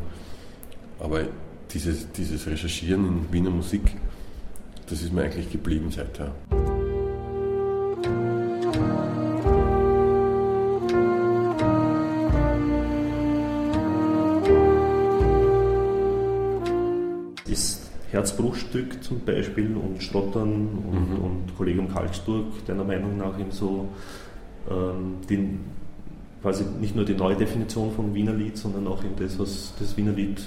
Aber 1.00 1.22
dieses, 1.72 2.12
dieses 2.12 2.48
Recherchieren 2.48 3.06
in 3.06 3.34
Wiener 3.34 3.50
Musik, 3.50 3.96
das 4.90 5.02
ist 5.02 5.12
mir 5.12 5.24
eigentlich 5.24 5.52
geblieben 5.52 5.92
seither. 5.92 6.32
Herzbruchstück 18.12 19.04
zum 19.04 19.20
Beispiel 19.22 19.76
und 19.76 20.02
Strottern 20.02 20.68
und, 20.92 21.10
mhm. 21.10 21.24
und 21.24 21.58
Kollegium 21.58 21.92
Karlsburg, 21.92 22.66
deiner 22.66 22.84
Meinung 22.84 23.18
nach 23.18 23.38
eben 23.40 23.52
so 23.52 23.90
ähm, 24.70 25.16
den, 25.30 25.60
quasi 26.42 26.64
nicht 26.80 26.96
nur 26.96 27.06
die 27.06 27.16
neue 27.16 27.36
Definition 27.36 27.92
vom 27.92 28.14
Wiener 28.14 28.34
Lied, 28.34 28.58
sondern 28.58 28.88
auch 28.88 29.04
eben 29.04 29.16
das, 29.18 29.38
was 29.38 29.74
das 29.80 29.98
Wiener 29.98 30.14
Lied 30.14 30.42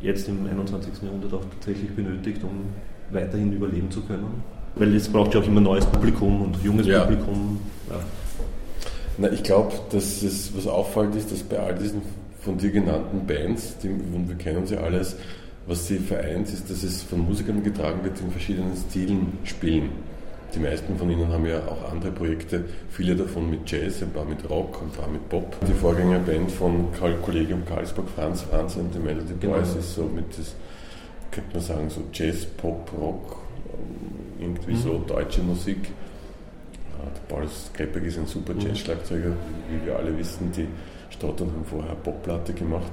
jetzt 0.00 0.28
im 0.28 0.46
21. 0.46 1.02
Jahrhundert 1.02 1.34
auch 1.34 1.44
tatsächlich 1.58 1.90
benötigt, 1.90 2.42
um 2.42 2.72
weiterhin 3.10 3.52
überleben 3.52 3.90
zu 3.90 4.02
können. 4.02 4.42
Weil 4.76 4.94
es 4.94 5.08
braucht 5.08 5.34
ja 5.34 5.40
auch 5.40 5.46
immer 5.46 5.60
neues 5.60 5.86
Publikum 5.86 6.42
und 6.42 6.62
junges 6.62 6.86
ja. 6.86 7.04
Publikum. 7.04 7.60
Ja. 7.90 7.96
Na, 9.18 9.32
ich 9.32 9.42
glaube, 9.42 9.72
dass 9.90 10.22
es, 10.22 10.56
was 10.56 10.66
auffällt, 10.66 11.14
ist, 11.16 11.32
dass 11.32 11.42
bei 11.42 11.58
all 11.58 11.74
diesen 11.74 12.02
von 12.40 12.56
dir 12.56 12.70
genannten 12.70 13.26
Bands, 13.26 13.76
die, 13.82 13.88
und 13.88 14.28
wir 14.28 14.36
kennen 14.36 14.66
sie 14.66 14.76
alles, 14.76 15.16
was 15.68 15.86
sie 15.86 15.98
vereint, 15.98 16.48
ist, 16.48 16.70
dass 16.70 16.82
es 16.82 17.02
von 17.02 17.20
Musikern 17.20 17.62
getragen 17.62 18.02
wird, 18.02 18.18
die 18.18 18.24
in 18.24 18.30
verschiedenen 18.30 18.72
Stilen 18.88 19.38
spielen. 19.44 19.90
Die 20.54 20.58
meisten 20.60 20.96
von 20.96 21.10
ihnen 21.10 21.28
haben 21.30 21.44
ja 21.44 21.58
auch 21.58 21.92
andere 21.92 22.10
Projekte, 22.10 22.64
viele 22.90 23.14
davon 23.14 23.50
mit 23.50 23.70
Jazz, 23.70 24.02
ein 24.02 24.10
paar 24.10 24.24
mit 24.24 24.48
Rock, 24.48 24.80
ein 24.82 24.90
paar 24.90 25.08
mit 25.08 25.28
Pop. 25.28 25.54
Die 25.66 25.74
Vorgängerband 25.74 26.50
von 26.50 26.88
Kollegium 27.22 27.66
Karlsburg, 27.66 28.08
Franz 28.08 28.42
Franz 28.42 28.76
und 28.76 28.94
die 28.94 28.98
Melody 28.98 29.34
genau. 29.38 29.56
Boys 29.56 29.74
ist 29.74 29.94
so 29.94 30.04
mit 30.04 30.26
das, 30.38 30.54
könnte 31.30 31.52
man 31.52 31.62
sagen, 31.62 31.90
so 31.90 32.02
Jazz, 32.14 32.46
Pop, 32.46 32.90
Rock, 32.98 33.36
irgendwie 34.40 34.72
mhm. 34.72 34.78
so 34.78 35.04
deutsche 35.06 35.42
Musik. 35.42 35.90
Der 36.98 37.34
Paul 37.34 37.46
Skreppek 37.46 38.04
ist 38.04 38.18
ein 38.18 38.26
super 38.26 38.54
mhm. 38.54 38.60
Jazz-Schlagzeuger, 38.60 39.32
wie 39.70 39.86
wir 39.86 39.96
alle 39.96 40.16
wissen. 40.16 40.50
Die 40.56 40.66
Stottern 41.10 41.48
haben 41.48 41.64
vorher 41.66 41.94
Popplatte 41.94 42.54
gemacht 42.54 42.92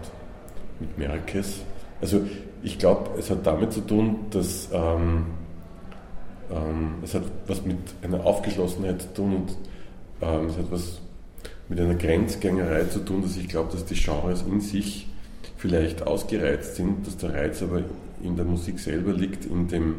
mit 0.81 0.97
Merkes. 0.97 1.61
Also 2.05 2.21
ich 2.61 2.77
glaube, 2.77 3.17
es 3.17 3.31
hat 3.31 3.47
damit 3.47 3.73
zu 3.73 3.81
tun, 3.81 4.27
dass 4.29 4.69
ähm, 4.71 5.25
ähm, 6.51 6.97
es 7.03 7.15
hat 7.15 7.23
was 7.47 7.65
mit 7.65 7.79
einer 8.03 8.23
Aufgeschlossenheit 8.23 9.01
zu 9.01 9.13
tun 9.15 9.35
und 9.37 9.57
ähm, 10.21 10.45
es 10.45 10.55
hat 10.55 10.69
was 10.69 11.01
mit 11.67 11.79
einer 11.79 11.95
Grenzgängerei 11.95 12.83
zu 12.83 12.99
tun, 12.99 13.23
dass 13.23 13.35
ich 13.37 13.47
glaube, 13.47 13.71
dass 13.71 13.85
die 13.85 13.95
Genres 13.95 14.43
in 14.43 14.61
sich 14.61 15.07
vielleicht 15.57 16.05
ausgereizt 16.05 16.75
sind, 16.75 17.07
dass 17.07 17.17
der 17.17 17.33
Reiz 17.33 17.63
aber 17.63 17.81
in 18.21 18.35
der 18.35 18.45
Musik 18.45 18.77
selber 18.77 19.11
liegt, 19.11 19.47
in 19.47 19.67
dem 19.67 19.95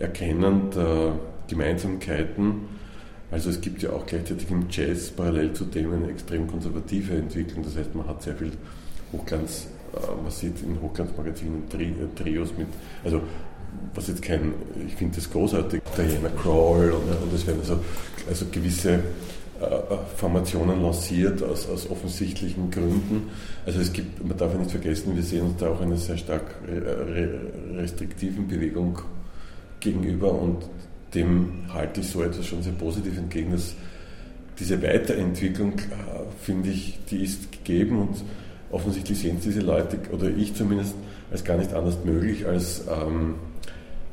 Erkennen 0.00 0.72
der 0.74 1.20
Gemeinsamkeiten. 1.46 2.62
Also 3.30 3.50
es 3.50 3.60
gibt 3.60 3.80
ja 3.80 3.90
auch 3.90 4.06
gleichzeitig 4.06 4.50
im 4.50 4.66
Jazz 4.70 5.12
parallel 5.12 5.52
zu 5.52 5.66
dem 5.66 5.92
eine 5.92 6.10
extrem 6.10 6.48
konservative 6.48 7.14
Entwicklung. 7.14 7.62
Das 7.62 7.76
heißt, 7.76 7.94
man 7.94 8.08
hat 8.08 8.24
sehr 8.24 8.34
viel 8.34 8.50
Hochglanz 9.12 9.68
man 10.22 10.30
sieht 10.30 10.62
in 10.62 10.80
Hochglanzmagazinen 10.80 11.68
Tri 11.68 11.84
äh, 11.84 12.22
Trios 12.22 12.50
mit, 12.56 12.68
also 13.04 13.20
was 13.94 14.08
jetzt 14.08 14.22
kein, 14.22 14.54
ich 14.86 14.94
finde 14.94 15.16
das 15.16 15.30
großartig, 15.30 15.82
Diana 15.96 16.30
Crawl 16.42 16.92
und, 16.92 17.22
und 17.22 17.34
es 17.34 17.46
werden 17.46 17.60
also, 17.60 17.78
also 18.28 18.46
gewisse 18.50 18.94
äh, 18.94 19.00
Formationen 20.16 20.82
lanciert 20.82 21.42
aus, 21.42 21.68
aus 21.68 21.88
offensichtlichen 21.90 22.70
Gründen. 22.70 23.30
Also 23.66 23.80
es 23.80 23.92
gibt, 23.92 24.24
man 24.26 24.36
darf 24.36 24.52
ja 24.52 24.58
nicht 24.58 24.70
vergessen, 24.70 25.14
wir 25.14 25.22
sehen 25.22 25.46
uns 25.46 25.56
da 25.58 25.68
auch 25.68 25.80
einer 25.80 25.96
sehr 25.96 26.16
stark 26.16 26.54
restriktiven 27.76 28.48
Bewegung 28.48 29.00
gegenüber 29.80 30.32
und 30.32 30.64
dem 31.14 31.64
halte 31.72 32.00
ich 32.00 32.08
so 32.08 32.22
etwas 32.22 32.46
schon 32.46 32.62
sehr 32.62 32.72
positiv 32.72 33.16
entgegen, 33.16 33.52
dass 33.52 33.74
diese 34.58 34.82
Weiterentwicklung, 34.82 35.72
äh, 35.78 35.82
finde 36.40 36.70
ich, 36.70 36.98
die 37.10 37.22
ist 37.22 37.52
gegeben 37.52 38.00
und 38.00 38.16
offensichtlich 38.70 39.18
sehen 39.18 39.38
diese 39.42 39.60
Leute, 39.60 39.98
oder 40.12 40.28
ich 40.28 40.54
zumindest, 40.54 40.94
als 41.30 41.44
gar 41.44 41.56
nicht 41.56 41.72
anders 41.72 41.98
möglich, 42.04 42.46
als 42.46 42.82
ähm, 42.88 43.34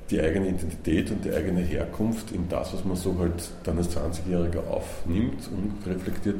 die 0.10 0.22
eigene 0.22 0.50
Identität 0.50 1.10
und 1.12 1.26
die 1.26 1.32
eigene 1.32 1.62
Herkunft 1.62 2.32
in 2.32 2.48
das, 2.50 2.74
was 2.74 2.86
man 2.86 2.96
so 2.96 3.18
halt 3.18 3.50
dann 3.64 3.78
als 3.78 3.96
20-Jähriger 3.96 4.68
aufnimmt 4.70 5.50
und 5.52 5.92
reflektiert, 5.92 6.36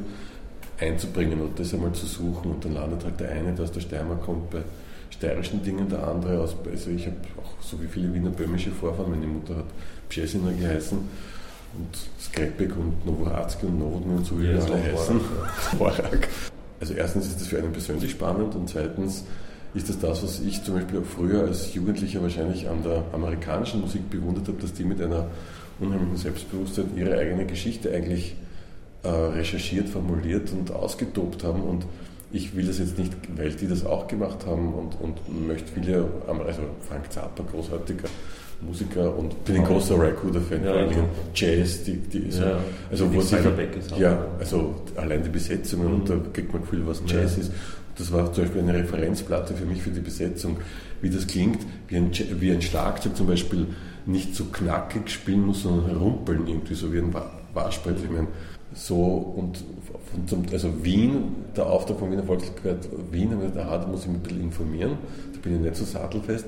einzubringen 0.78 1.40
und 1.40 1.58
das 1.58 1.74
einmal 1.74 1.92
zu 1.92 2.06
suchen. 2.06 2.52
Und 2.52 2.64
dann 2.64 2.74
landet 2.74 3.04
halt 3.04 3.18
der 3.18 3.30
eine, 3.30 3.52
der 3.52 3.64
aus 3.64 3.72
der 3.72 3.80
Steiermark 3.80 4.22
kommt, 4.22 4.50
bei 4.50 4.62
steirischen 5.10 5.62
Dingen, 5.62 5.88
der 5.88 6.06
andere 6.06 6.40
aus, 6.40 6.54
also 6.70 6.90
ich 6.90 7.06
habe 7.06 7.16
auch 7.38 7.62
so 7.62 7.80
wie 7.82 7.86
viele 7.86 8.12
Wiener 8.12 8.30
böhmische 8.30 8.70
Vorfahren, 8.70 9.10
meine 9.10 9.26
Mutter 9.26 9.56
hat 9.56 9.64
Pschesiner 10.08 10.52
geheißen 10.52 10.98
und 10.98 11.98
Skrepek 12.20 12.76
und 12.76 13.04
Novoradski 13.06 13.66
und 13.66 13.78
Novotny 13.78 14.16
und 14.16 14.26
so 14.26 14.38
wie 14.40 14.46
ja, 14.46 14.58
alle 14.58 14.82
heißen. 14.82 15.20
Horak. 15.78 16.28
Also 16.80 16.94
erstens 16.94 17.26
ist 17.26 17.40
das 17.40 17.48
für 17.48 17.58
einen 17.58 17.72
persönlich 17.72 18.10
spannend 18.10 18.54
und 18.54 18.68
zweitens 18.68 19.24
ist 19.74 19.88
das 19.88 19.98
das, 19.98 20.22
was 20.22 20.40
ich 20.40 20.62
zum 20.62 20.74
Beispiel 20.74 21.00
auch 21.00 21.04
früher 21.04 21.42
als 21.42 21.74
Jugendlicher 21.74 22.22
wahrscheinlich 22.22 22.68
an 22.68 22.82
der 22.82 23.04
amerikanischen 23.12 23.80
Musik 23.80 24.08
bewundert 24.10 24.48
habe, 24.48 24.58
dass 24.60 24.72
die 24.72 24.84
mit 24.84 25.00
einer 25.00 25.26
unheimlichen 25.78 26.16
Selbstbewusstheit 26.16 26.86
ihre 26.96 27.18
eigene 27.18 27.44
Geschichte 27.46 27.92
eigentlich 27.92 28.36
äh, 29.02 29.08
recherchiert, 29.08 29.88
formuliert 29.88 30.50
und 30.52 30.70
ausgetobt 30.70 31.44
haben. 31.44 31.62
Und 31.62 31.86
ich 32.32 32.56
will 32.56 32.66
das 32.66 32.78
jetzt 32.78 32.98
nicht, 32.98 33.12
weil 33.36 33.50
die 33.52 33.68
das 33.68 33.84
auch 33.84 34.08
gemacht 34.08 34.46
haben 34.46 34.72
und, 34.72 35.00
und 35.00 35.46
möchte 35.46 35.70
viele, 35.72 36.08
also 36.26 36.62
Frank 36.88 37.12
Zappa, 37.12 37.42
großartiger 37.50 38.08
Musiker 38.60 39.16
und 39.16 39.44
bin 39.44 39.56
ein 39.56 39.64
großer 39.64 39.98
Rakuda-Fan, 39.98 40.64
ja, 40.64 40.72
vor 40.72 40.80
allem 40.80 41.04
Jazz, 41.34 41.84
die, 41.84 41.96
die 41.96 42.28
ist 42.28 42.40
ja, 42.40 42.58
also 42.90 43.12
wo 43.12 43.20
sich, 43.20 43.38
ja, 43.98 44.26
also 44.38 44.74
allein 44.96 45.22
die 45.22 45.28
Besetzungen, 45.28 45.88
mhm. 45.88 45.94
und 45.94 46.08
da 46.08 46.16
kriegt 46.32 46.52
man 46.52 46.62
Gefühl, 46.62 46.86
was 46.86 47.02
Jazz 47.06 47.36
ja. 47.36 47.42
ist. 47.42 47.52
Das 47.98 48.12
war 48.12 48.30
zum 48.32 48.44
Beispiel 48.44 48.62
eine 48.62 48.74
Referenzplatte 48.74 49.54
für 49.54 49.64
mich 49.64 49.82
für 49.82 49.90
die 49.90 50.00
Besetzung, 50.00 50.58
wie 51.00 51.10
das 51.10 51.26
klingt, 51.26 51.60
wie 51.88 51.96
ein, 51.96 52.10
wie 52.40 52.50
ein 52.50 52.60
Schlagzeug 52.60 53.16
zum 53.16 53.26
Beispiel 53.26 53.66
nicht 54.04 54.34
so 54.34 54.44
knackig 54.44 55.10
spielen 55.10 55.46
muss, 55.46 55.62
sondern 55.62 55.96
rumpeln 55.96 56.46
irgendwie, 56.46 56.74
so 56.74 56.92
wie 56.92 56.98
ein 56.98 57.14
Waschbrett. 57.54 57.96
Ich 58.02 58.10
meine, 58.10 58.28
so 58.74 58.96
und 58.96 59.64
zum, 60.26 60.44
also 60.52 60.84
Wien, 60.84 61.36
der 61.56 61.66
Auftrag 61.66 61.98
von 61.98 62.10
Wiener 62.10 62.22
Volkslied 62.22 62.54
Wien, 63.10 63.32
ah, 63.56 63.78
da 63.78 63.86
muss 63.86 64.02
ich 64.02 64.08
mich 64.08 64.16
ein 64.16 64.22
bisschen 64.22 64.42
informieren, 64.42 64.98
da 65.32 65.38
bin 65.40 65.56
ich 65.56 65.60
nicht 65.60 65.76
so 65.76 65.84
sattelfest. 65.84 66.46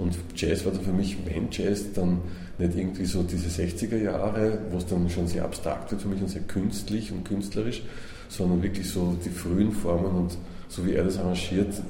Und 0.00 0.18
Jazz 0.34 0.64
war 0.64 0.72
dann 0.72 0.82
für 0.82 0.92
mich, 0.92 1.16
wenn 1.26 1.48
Jazz, 1.50 1.92
dann 1.94 2.18
nicht 2.58 2.76
irgendwie 2.76 3.04
so 3.04 3.22
diese 3.22 3.48
60er 3.48 3.96
Jahre, 3.96 4.58
wo 4.70 4.78
es 4.78 4.86
dann 4.86 5.08
schon 5.08 5.26
sehr 5.26 5.44
abstrakt 5.44 5.90
wird 5.92 6.02
für 6.02 6.08
mich 6.08 6.20
und 6.20 6.28
sehr 6.28 6.42
künstlich 6.42 7.12
und 7.12 7.24
künstlerisch, 7.24 7.82
sondern 8.28 8.62
wirklich 8.62 8.88
so 8.88 9.16
die 9.24 9.30
frühen 9.30 9.72
Formen 9.72 10.12
und 10.12 10.36
so 10.68 10.86
wie 10.86 10.94
er 10.94 11.04
das 11.04 11.18
arrangiert, 11.18 11.82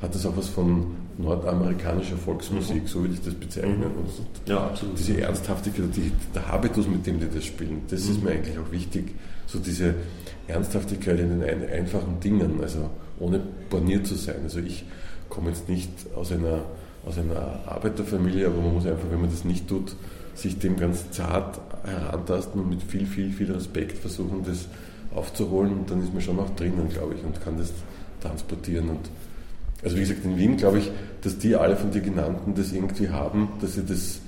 hat 0.00 0.14
das 0.14 0.26
auch 0.26 0.36
was 0.36 0.48
von 0.48 0.96
nordamerikanischer 1.18 2.16
Volksmusik, 2.16 2.82
mhm. 2.82 2.86
so 2.86 3.00
würde 3.02 3.14
ich 3.14 3.20
das 3.22 3.34
bezeichnen. 3.34 3.80
Mhm. 3.80 4.46
ja, 4.46 4.66
absolut. 4.66 4.98
Diese 4.98 5.20
Ernsthaftigkeit, 5.20 5.84
die, 5.94 6.12
der 6.34 6.48
Habitus, 6.48 6.88
mit 6.88 7.06
dem 7.06 7.20
die 7.20 7.28
das 7.28 7.44
spielen, 7.44 7.82
das 7.88 8.04
mhm. 8.04 8.10
ist 8.10 8.24
mir 8.24 8.30
eigentlich 8.30 8.58
auch 8.58 8.70
wichtig. 8.72 9.14
So 9.46 9.58
diese 9.58 9.94
Ernsthaftigkeit 10.48 11.20
in 11.20 11.40
den 11.40 11.70
einfachen 11.70 12.20
Dingen, 12.20 12.60
also 12.62 12.90
ohne 13.18 13.40
borniert 13.70 14.06
zu 14.06 14.14
sein. 14.14 14.36
Also 14.42 14.60
ich 14.60 14.84
komme 15.28 15.50
jetzt 15.50 15.68
nicht 15.68 15.90
aus 16.16 16.32
einer, 16.32 16.64
aus 17.06 17.18
einer 17.18 17.60
Arbeiterfamilie, 17.66 18.46
aber 18.46 18.60
man 18.60 18.74
muss 18.74 18.86
einfach, 18.86 19.10
wenn 19.10 19.20
man 19.20 19.30
das 19.30 19.44
nicht 19.44 19.68
tut, 19.68 19.96
sich 20.34 20.58
dem 20.58 20.76
ganz 20.76 21.10
zart 21.10 21.60
herantasten 21.84 22.60
und 22.60 22.70
mit 22.70 22.82
viel, 22.82 23.06
viel, 23.06 23.32
viel 23.32 23.50
Respekt 23.52 23.98
versuchen, 23.98 24.44
das 24.46 24.68
aufzuholen. 25.14 25.72
Und 25.72 25.90
dann 25.90 26.02
ist 26.02 26.12
man 26.12 26.22
schon 26.22 26.38
auch 26.38 26.50
drinnen, 26.56 26.88
glaube 26.88 27.14
ich, 27.14 27.24
und 27.24 27.42
kann 27.42 27.58
das 27.58 27.72
transportieren. 28.20 28.88
Und 28.90 29.00
also 29.82 29.96
wie 29.96 30.00
gesagt, 30.00 30.24
in 30.24 30.36
Wien 30.36 30.56
glaube 30.56 30.78
ich, 30.78 30.90
dass 31.22 31.38
die 31.38 31.56
alle 31.56 31.76
von 31.76 31.90
dir 31.90 32.00
genannten 32.00 32.54
das 32.54 32.72
irgendwie 32.72 33.08
haben, 33.08 33.48
dass 33.60 33.74
sie 33.74 33.84
das 33.84 34.20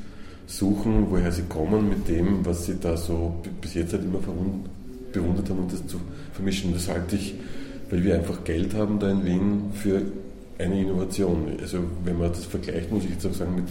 suchen, 0.46 1.06
woher 1.10 1.32
sie 1.32 1.42
kommen 1.42 1.88
mit 1.88 2.08
dem, 2.08 2.44
was 2.44 2.66
sie 2.66 2.78
da 2.80 2.96
so 2.96 3.36
bis 3.60 3.74
jetzt 3.74 3.92
halt 3.92 4.04
immer 4.04 4.18
bewundert 5.12 5.48
haben 5.48 5.60
und 5.60 5.72
das 5.72 5.86
zu 5.86 6.00
vermischen. 6.32 6.72
Das 6.72 6.88
halte 6.88 7.16
ich, 7.16 7.34
weil 7.88 8.02
wir 8.02 8.16
einfach 8.16 8.44
Geld 8.44 8.74
haben 8.74 8.98
da 8.98 9.10
in 9.10 9.24
Wien 9.24 9.62
für 9.72 10.02
eine 10.58 10.80
Innovation. 10.80 11.56
Also 11.60 11.78
wenn 12.04 12.18
man 12.18 12.30
das 12.30 12.44
vergleicht, 12.44 12.90
muss 12.90 13.04
ich 13.04 13.10
jetzt 13.10 13.26
auch 13.26 13.34
sagen, 13.34 13.56
mit 13.56 13.64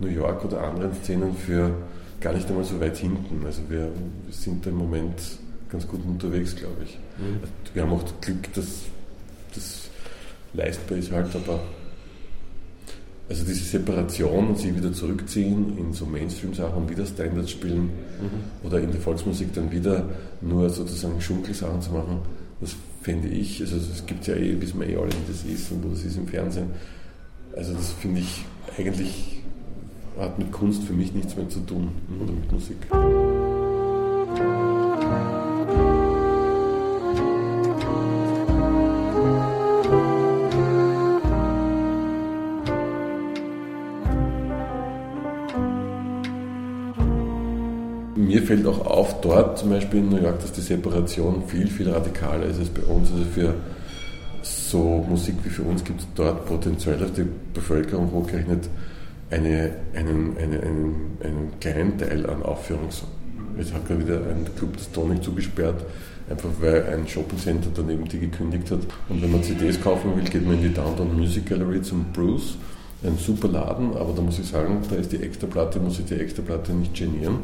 New 0.00 0.08
York 0.08 0.44
oder 0.44 0.62
anderen 0.62 0.94
Szenen 0.94 1.36
für 1.36 1.74
gar 2.20 2.32
nicht 2.32 2.48
einmal 2.48 2.64
so 2.64 2.80
weit 2.80 2.96
hinten. 2.96 3.44
Also 3.44 3.62
wir, 3.68 3.90
sind 4.30 4.66
im 4.66 4.76
Moment 4.76 5.20
ganz 5.68 5.86
gut 5.86 6.00
unterwegs, 6.04 6.56
glaube 6.56 6.84
ich. 6.84 6.98
Mhm. 7.18 7.40
Wir 7.74 7.82
haben 7.82 7.92
auch 7.92 8.02
das 8.02 8.14
Glück, 8.20 8.52
dass 8.54 8.66
das 9.54 9.90
leistbar 10.54 10.98
ist 10.98 11.12
halt, 11.12 11.34
aber 11.34 11.60
also 13.28 13.44
diese 13.44 13.64
Separation 13.64 14.48
und 14.48 14.58
sich 14.58 14.76
wieder 14.76 14.92
zurückziehen 14.92 15.78
in 15.78 15.92
so 15.92 16.04
Mainstream-Sachen, 16.06 16.88
wieder 16.88 17.06
Standards 17.06 17.50
spielen 17.50 17.84
mhm. 17.84 18.66
oder 18.66 18.80
in 18.80 18.90
der 18.90 19.00
Volksmusik 19.00 19.54
dann 19.54 19.70
wieder 19.70 20.08
nur 20.40 20.68
sozusagen 20.68 21.20
Schunkelsachen 21.20 21.80
zu 21.80 21.92
machen, 21.92 22.20
das 22.60 22.74
fände 23.02 23.28
ich, 23.28 23.60
also 23.60 23.76
es 23.76 24.06
gibt 24.06 24.26
ja 24.26 24.34
eh, 24.34 24.60
wissen 24.60 24.80
wir 24.80 24.88
eh 24.88 24.96
alle, 24.96 25.10
wie 25.10 25.32
das 25.32 25.44
ist 25.44 25.70
und 25.72 25.84
wo 25.84 25.88
das 25.88 26.04
ist 26.04 26.16
im 26.16 26.26
Fernsehen. 26.28 26.70
Also 27.54 27.74
das 27.74 27.92
finde 27.92 28.20
ich 28.20 28.44
eigentlich 28.78 29.42
hat 30.18 30.38
mit 30.38 30.52
Kunst 30.52 30.84
für 30.84 30.92
mich 30.92 31.12
nichts 31.12 31.36
mehr 31.36 31.48
zu 31.48 31.60
tun 31.60 31.90
oder 32.22 32.32
mit 32.32 32.52
Musik. 32.52 32.76
Mir 48.16 48.42
fällt 48.42 48.66
auch 48.66 48.86
auf, 48.86 49.20
dort 49.20 49.58
zum 49.58 49.70
Beispiel 49.70 50.00
in 50.00 50.10
New 50.10 50.22
York, 50.22 50.40
dass 50.40 50.52
die 50.52 50.60
Separation 50.60 51.44
viel, 51.46 51.68
viel 51.68 51.90
radikaler 51.90 52.46
ist 52.46 52.58
als 52.58 52.68
bei 52.68 52.82
uns. 52.82 53.10
Also 53.10 53.24
für 53.24 53.54
so 54.42 55.04
Musik 55.08 55.36
wie 55.44 55.50
für 55.50 55.62
uns 55.62 55.84
gibt 55.84 56.00
es 56.00 56.06
dort 56.14 56.46
potenziell 56.46 57.02
auf 57.02 57.12
die 57.12 57.26
Bevölkerung 57.54 58.10
hochgerechnet 58.12 58.68
eine, 59.30 59.72
einen, 59.94 60.36
einen, 60.36 60.60
einen, 60.60 61.18
einen 61.22 61.52
kleinen 61.60 61.98
Teil 61.98 62.28
an 62.28 62.42
Aufführungs. 62.42 63.02
Jetzt 63.56 63.72
hat 63.72 63.86
gerade 63.86 64.00
wieder 64.00 64.16
ein 64.16 64.46
Club 64.56 64.76
das 64.76 64.90
Tonic 64.92 65.22
zugesperrt, 65.22 65.84
einfach 66.28 66.48
weil 66.60 66.86
ein 66.86 67.06
Shoppingcenter 67.06 67.68
daneben 67.74 68.06
die 68.08 68.18
gekündigt 68.18 68.70
hat. 68.70 68.80
Und 69.08 69.22
wenn 69.22 69.30
man 69.30 69.42
CDs 69.42 69.80
kaufen 69.80 70.16
will, 70.16 70.24
geht 70.24 70.44
man 70.44 70.56
in 70.56 70.62
die 70.62 70.74
Downtown 70.74 71.16
Music 71.16 71.46
Gallery 71.46 71.82
zum 71.82 72.04
Bruce 72.12 72.56
ein 73.04 73.18
super 73.18 73.48
Laden, 73.48 73.96
aber 73.96 74.12
da 74.14 74.22
muss 74.22 74.38
ich 74.38 74.46
sagen, 74.46 74.82
da 74.88 74.96
ist 74.96 75.12
die 75.12 75.22
Extraplatte, 75.22 75.80
muss 75.80 75.98
ich 75.98 76.04
die 76.04 76.14
Extraplatte 76.14 76.72
nicht 76.72 76.94
genieren. 76.94 77.38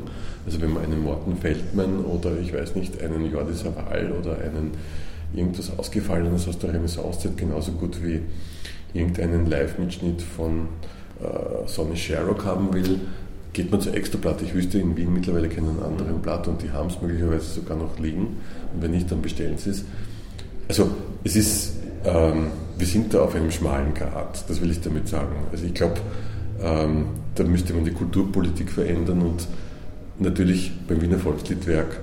Also 0.46 0.60
wenn 0.60 0.72
man 0.72 0.84
einen 0.84 1.02
Morten 1.02 1.36
Feldman 1.36 2.04
oder 2.04 2.38
ich 2.38 2.52
weiß 2.52 2.76
nicht, 2.76 3.02
einen 3.02 3.30
Jordi 3.30 3.54
Savall 3.54 4.12
oder 4.12 4.38
einen 4.38 4.72
irgendwas 5.34 5.76
Ausgefallenes 5.76 6.48
aus 6.48 6.58
der 6.58 6.72
Renaissance-Zeit 6.72 7.36
genauso 7.36 7.72
gut 7.72 8.02
wie 8.02 8.20
irgendeinen 8.94 9.46
Live-Mitschnitt 9.46 10.22
von 10.22 10.68
äh, 11.20 11.66
Sonny 11.66 11.96
Sherrock 11.96 12.44
haben 12.44 12.72
will, 12.72 13.00
geht 13.52 13.70
man 13.70 13.80
zur 13.80 13.94
Extraplatte. 13.94 14.44
Ich 14.44 14.54
wüsste 14.54 14.78
in 14.78 14.96
Wien 14.96 15.12
mittlerweile 15.12 15.48
keinen 15.48 15.82
anderen 15.82 16.20
Blatt 16.22 16.46
und 16.48 16.62
die 16.62 16.70
haben 16.70 16.88
es 16.88 17.00
möglicherweise 17.02 17.46
sogar 17.46 17.76
noch 17.76 17.98
liegen. 17.98 18.38
Und 18.72 18.82
wenn 18.82 18.92
nicht, 18.92 19.10
dann 19.10 19.20
bestellen 19.20 19.58
sie 19.58 19.70
es. 19.70 19.84
Also 20.68 20.90
es 21.24 21.36
ist 21.36 21.72
ähm, 22.04 22.48
wir 22.78 22.86
sind 22.86 23.12
da 23.12 23.22
auf 23.22 23.34
einem 23.34 23.50
schmalen 23.50 23.92
Grat, 23.94 24.44
das 24.48 24.60
will 24.60 24.70
ich 24.70 24.80
damit 24.80 25.08
sagen. 25.08 25.34
Also 25.50 25.66
ich 25.66 25.74
glaube, 25.74 25.96
ähm, 26.62 27.06
da 27.34 27.44
müsste 27.44 27.74
man 27.74 27.84
die 27.84 27.92
Kulturpolitik 27.92 28.70
verändern 28.70 29.22
und 29.22 29.46
natürlich 30.18 30.72
beim 30.86 31.00
Wiener 31.00 31.18
Volksliedwerk 31.18 32.00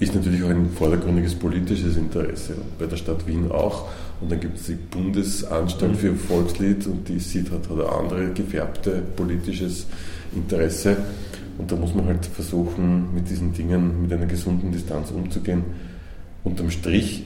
ist 0.00 0.14
natürlich 0.14 0.42
auch 0.44 0.50
ein 0.50 0.70
vordergründiges 0.70 1.34
politisches 1.34 1.96
Interesse, 1.96 2.54
bei 2.78 2.86
der 2.86 2.96
Stadt 2.96 3.26
Wien 3.26 3.50
auch. 3.50 3.88
Und 4.20 4.30
dann 4.30 4.40
gibt 4.40 4.58
es 4.58 4.66
die 4.66 4.74
Bundesanstalt 4.74 5.96
für 5.96 6.14
Volkslied 6.14 6.86
und 6.86 7.08
die 7.08 7.18
sieht, 7.18 7.50
hat, 7.50 7.68
hat 7.68 7.86
andere 7.86 8.32
gefärbte 8.32 9.02
politisches 9.16 9.86
Interesse. 10.34 10.96
Und 11.58 11.72
da 11.72 11.76
muss 11.76 11.94
man 11.94 12.06
halt 12.06 12.26
versuchen, 12.26 13.12
mit 13.14 13.28
diesen 13.28 13.52
Dingen 13.52 14.02
mit 14.02 14.12
einer 14.12 14.26
gesunden 14.26 14.70
Distanz 14.70 15.10
umzugehen. 15.10 15.64
Unterm 16.44 16.70
Strich 16.70 17.24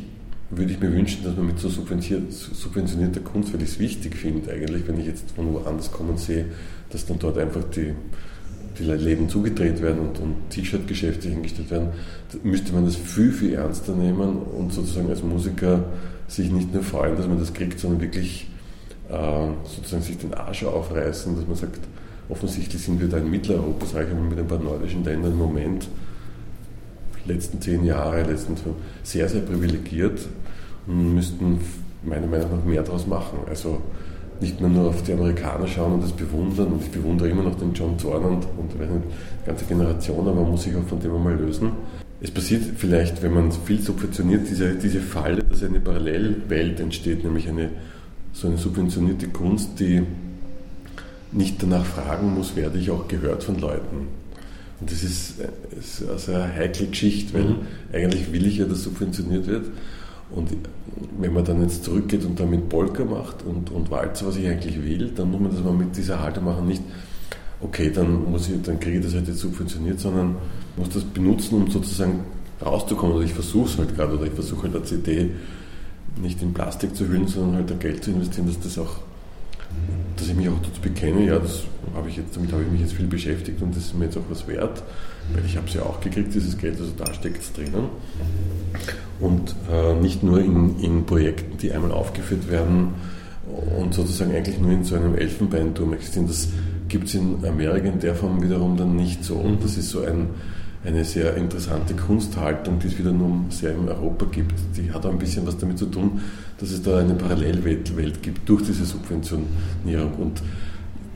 würde 0.55 0.73
ich 0.73 0.81
mir 0.81 0.93
wünschen, 0.93 1.25
dass 1.25 1.35
man 1.35 1.47
mit 1.47 1.59
so 1.59 1.69
subventionierter 1.69 3.21
Kunst, 3.21 3.53
weil 3.53 3.63
ich 3.63 3.71
es 3.71 3.79
wichtig 3.79 4.17
finde 4.17 4.53
eigentlich, 4.53 4.87
wenn 4.87 5.01
ich 5.01 5.07
jetzt 5.07 5.31
von 5.33 5.53
woanders 5.55 5.91
komme 5.91 6.11
und 6.11 6.21
sehe, 6.21 6.45
dass 6.91 7.07
dann 7.07 7.19
dort 7.19 7.39
einfach 7.39 7.65
die 7.75 7.95
die 8.79 8.85
Läden 8.85 9.29
zugedreht 9.29 9.83
werden 9.83 10.01
und, 10.01 10.19
und 10.19 10.51
T-Shirt-Geschäfte 10.51 11.29
hingestellt 11.29 11.71
werden, 11.71 11.89
müsste 12.43 12.73
man 12.73 12.85
das 12.85 12.97
viel, 12.97 13.33
viel 13.33 13.55
ernster 13.55 13.95
nehmen 13.95 14.39
und 14.39 14.73
sozusagen 14.73 15.11
als 15.11 15.23
Musiker 15.23 15.85
sich 16.29 16.51
nicht 16.51 16.73
nur 16.73 16.83
freuen, 16.83 17.17
dass 17.17 17.27
man 17.27 17.39
das 17.39 17.53
kriegt, 17.53 17.79
sondern 17.79 18.01
wirklich 18.01 18.49
äh, 19.11 19.49
sozusagen 19.65 20.03
sich 20.03 20.17
den 20.17 20.33
Arsch 20.35 20.65
aufreißen, 20.65 21.37
dass 21.37 21.47
man 21.47 21.57
sagt, 21.57 21.81
offensichtlich 22.29 22.83
sind 22.83 23.01
wir 23.01 23.09
da 23.09 23.19
in 23.19 23.31
Mitteleuropa, 23.31 23.85
sage 23.85 24.09
ich 24.09 24.15
mal, 24.15 24.23
mit 24.23 24.39
ein 24.39 24.47
paar 24.47 24.59
nordischen 24.59 25.05
Ländern 25.05 25.33
im 25.33 25.39
Moment, 25.39 25.89
letzten 27.27 27.61
zehn 27.61 27.85
Jahre, 27.85 28.23
letzten 28.23 28.57
sehr, 29.03 29.29
sehr 29.29 29.43
privilegiert 29.43 30.27
müssten 30.87 31.61
meiner 32.03 32.27
Meinung 32.27 32.59
nach 32.59 32.65
mehr 32.65 32.83
daraus 32.83 33.07
machen. 33.07 33.39
Also 33.49 33.81
nicht 34.41 34.61
mehr 34.61 34.71
nur 34.71 34.89
auf 34.89 35.03
die 35.03 35.13
Amerikaner 35.13 35.67
schauen 35.67 35.95
und 35.95 36.03
das 36.03 36.13
bewundern. 36.13 36.69
Und 36.69 36.83
ich 36.83 36.91
bewundere 36.91 37.29
immer 37.29 37.45
noch 37.45 37.57
den 37.59 37.73
John 37.73 37.99
Zorn 37.99 38.25
und, 38.25 38.45
und 38.57 38.73
die 38.73 39.47
ganze 39.47 39.65
Generation, 39.65 40.21
aber 40.21 40.35
man 40.35 40.51
muss 40.51 40.65
sich 40.65 40.75
auch 40.77 40.87
von 40.87 41.01
dem 41.01 41.15
einmal 41.15 41.37
lösen. 41.37 41.73
Es 42.21 42.31
passiert 42.31 42.63
vielleicht, 42.77 43.23
wenn 43.23 43.35
man 43.35 43.51
viel 43.51 43.81
subventioniert, 43.81 44.49
diese, 44.49 44.75
diese 44.75 45.01
Falle, 45.01 45.43
dass 45.43 45.63
eine 45.63 45.81
Parallelwelt 45.81 46.79
entsteht, 46.79 47.25
nämlich 47.25 47.49
eine, 47.49 47.71
so 48.33 48.47
eine 48.49 48.59
subventionierte 48.59 49.29
Kunst, 49.29 49.81
die 49.81 50.03
nicht 51.33 51.63
danach 51.63 51.85
fragen 51.85 52.35
muss, 52.35 52.55
werde 52.55 52.79
ich 52.79 52.91
auch 52.91 53.09
gehört 53.09 53.43
von 53.43 53.59
Leuten. 53.59 54.09
Und 54.81 54.91
das 54.91 55.03
ist, 55.03 55.35
ist 55.79 56.09
also 56.09 56.33
eine 56.33 56.53
heikle 56.53 56.87
Geschichte, 56.87 57.35
weil 57.35 57.45
mhm. 57.45 57.57
eigentlich 57.93 58.33
will 58.33 58.47
ich 58.47 58.59
ja, 58.59 58.67
dass 58.67 58.83
subventioniert 58.83 59.47
wird. 59.47 59.67
Und 60.35 60.51
wenn 61.19 61.33
man 61.33 61.45
dann 61.45 61.63
jetzt 61.63 61.85
zurückgeht 61.85 62.25
und 62.25 62.39
damit 62.39 62.69
Polka 62.69 63.05
macht 63.05 63.45
und, 63.45 63.71
und 63.71 63.91
Walzer, 63.91 64.27
was 64.27 64.37
ich 64.37 64.47
eigentlich 64.47 64.83
will, 64.83 65.13
dann 65.15 65.31
muss 65.31 65.41
man 65.41 65.51
das 65.51 65.63
mal 65.63 65.73
mit 65.73 65.97
dieser 65.97 66.21
Haltung 66.21 66.45
machen, 66.45 66.67
nicht, 66.67 66.83
okay, 67.61 67.91
dann, 67.91 68.31
muss 68.31 68.49
ich, 68.49 68.61
dann 68.63 68.81
kriege 68.81 68.99
ich 68.99 69.05
das 69.05 69.15
halt 69.15 69.29
jetzt 69.29 69.39
subventioniert, 69.39 70.01
sondern 70.01 70.37
muss 70.77 70.91
das 70.91 71.05
benutzen, 71.05 71.57
um 71.57 71.71
sozusagen 71.71 72.21
rauszukommen. 72.65 73.17
Oder 73.17 73.25
ich 73.25 73.35
versuche 73.35 73.69
es 73.69 73.79
halt 73.79 73.95
gerade, 73.95 74.15
oder 74.15 74.27
ich 74.27 74.33
versuche 74.33 74.65
halt 74.65 74.75
eine 74.75 74.85
CD 74.85 75.31
nicht 76.21 76.43
in 76.43 76.53
Plastik 76.53 76.95
zu 76.95 77.09
hüllen, 77.09 77.27
sondern 77.27 77.57
halt 77.57 77.71
da 77.71 77.75
Geld 77.75 78.05
zu 78.05 78.11
investieren, 78.11 78.47
dass 78.47 78.61
das 78.61 78.79
auch, 78.79 79.01
dass 80.17 80.29
ich 80.29 80.35
mich 80.35 80.49
auch 80.49 80.59
dazu 80.63 80.81
bekenne, 80.81 81.27
ja, 81.27 81.39
das 81.39 81.63
habe 81.95 82.09
ich 82.09 82.17
jetzt, 82.17 82.37
damit 82.37 82.53
habe 82.53 82.63
ich 82.63 82.71
mich 82.71 82.81
jetzt 82.81 82.93
viel 82.93 83.07
beschäftigt 83.07 83.61
und 83.63 83.75
das 83.75 83.85
ist 83.85 83.95
mir 83.95 84.05
jetzt 84.07 84.17
auch 84.17 84.25
was 84.31 84.47
wert, 84.47 84.83
weil 85.35 85.45
ich 85.45 85.57
habe 85.57 85.67
es 85.67 85.75
ja 85.75 85.83
auch 85.83 86.01
gekriegt, 86.01 86.35
dieses 86.35 86.57
Geld, 86.59 86.79
also 86.79 86.93
da 86.97 87.13
steckt 87.13 87.43
es 87.43 87.53
drinnen. 87.53 87.89
Und 89.21 89.55
äh, 89.71 89.95
nicht 89.95 90.23
nur 90.23 90.41
in, 90.41 90.79
in 90.81 91.07
Projekten, 91.07 91.59
die 91.59 91.73
einmal 91.73 91.93
aufgeführt 91.93 92.51
werden 92.51 92.95
und 93.79 93.95
sozusagen 93.95 94.35
eigentlich 94.35 94.59
nur 94.59 94.71
in 94.73 94.85
so 94.85 94.97
einem 94.97 95.15
Elfenbeinturm 95.15 95.93
existieren. 95.93 96.27
Das 96.27 96.49
gibt 96.89 97.09
es 97.09 97.15
in 97.15 97.45
Amerika 97.45 97.89
in 97.89 98.01
der 98.01 98.15
Form 98.15 98.43
wiederum 98.43 98.77
dann 98.77 98.97
nicht 98.97 99.25
so. 99.25 99.35
Und 99.35 99.63
das 99.63 99.77
ist 99.77 99.91
so 99.91 100.03
ein, 100.03 100.29
eine 100.85 101.05
sehr 101.05 101.37
interessante 101.37 101.95
Kunsthaltung, 101.95 102.79
die 102.79 102.89
es 102.89 102.99
wieder 102.99 103.13
nur 103.13 103.45
sehr 103.51 103.73
in 103.73 103.89
Europa 103.89 104.27
gibt. 104.31 104.55
Die 104.77 104.93
hat 104.93 105.07
auch 105.07 105.11
ein 105.11 105.19
bisschen 105.19 105.47
was 105.47 105.59
damit 105.59 105.79
zu 105.79 105.87
tun, 105.87 106.21
dass 106.63 106.71
es 106.71 106.81
da 106.81 106.99
eine 106.99 107.15
Parallelwelt 107.15 107.97
Welt 107.97 108.23
gibt 108.23 108.49
durch 108.49 108.63
diese 108.63 108.85
Subventionierung. 108.85 110.15
Und 110.19 110.41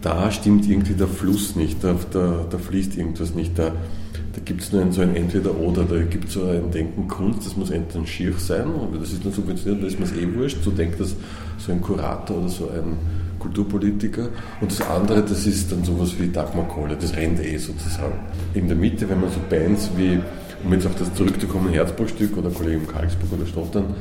da 0.02 0.32
stimmt 0.32 0.68
irgendwie 0.68 0.94
der 0.94 1.06
Fluss 1.06 1.54
nicht, 1.54 1.84
da, 1.84 1.94
da, 2.10 2.44
da 2.50 2.58
fließt 2.58 2.98
irgendwas 2.98 3.32
nicht. 3.32 3.56
Da, 3.56 3.68
da 3.68 4.40
gibt 4.44 4.62
es 4.62 4.72
nur 4.72 4.82
ein, 4.82 4.90
so 4.90 5.02
ein 5.02 5.14
Entweder-Oder, 5.14 5.84
da 5.84 6.02
gibt 6.02 6.26
es 6.28 6.34
so 6.34 6.46
ein 6.46 6.72
Denken 6.72 7.06
Kunst, 7.06 7.46
das 7.46 7.56
muss 7.56 7.70
entweder 7.70 8.04
schier 8.06 8.32
sein, 8.38 8.66
und 8.66 9.00
das 9.00 9.12
ist 9.12 9.22
nur 9.22 9.32
subventioniert, 9.32 9.82
da 9.82 9.86
ist 9.86 10.00
mir 10.00 10.06
es 10.06 10.12
eh 10.12 10.28
wurscht, 10.34 10.58
so 10.62 10.72
denkt 10.72 11.00
das 11.00 11.14
so 11.58 11.70
ein 11.70 11.80
Kurator 11.80 12.38
oder 12.38 12.48
so 12.48 12.68
ein 12.68 12.98
Kulturpolitiker. 13.38 14.28
Und 14.60 14.72
das 14.72 14.80
andere, 14.80 15.22
das 15.22 15.46
ist 15.46 15.70
dann 15.70 15.84
sowas 15.84 16.14
wie 16.18 16.26
Dagmar 16.26 16.66
Kohle, 16.66 16.96
das 17.00 17.14
rennt 17.14 17.38
eh 17.40 17.56
sozusagen. 17.56 18.18
In 18.52 18.66
der 18.66 18.76
Mitte, 18.76 19.08
wenn 19.08 19.20
man 19.20 19.30
so 19.30 19.38
Bands 19.48 19.90
wie, 19.96 20.18
um 20.64 20.72
jetzt 20.72 20.86
auf 20.86 20.96
das 20.96 21.14
zurückzukommen, 21.14 21.72
Herzbruchstück 21.72 22.36
oder 22.36 22.50
Kollegium 22.50 22.88
Karlsburg 22.88 23.32
oder 23.32 23.46
Stottern 23.46 23.94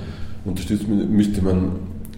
unterstützt, 0.46 0.88
müsste 0.88 1.42
man 1.42 1.72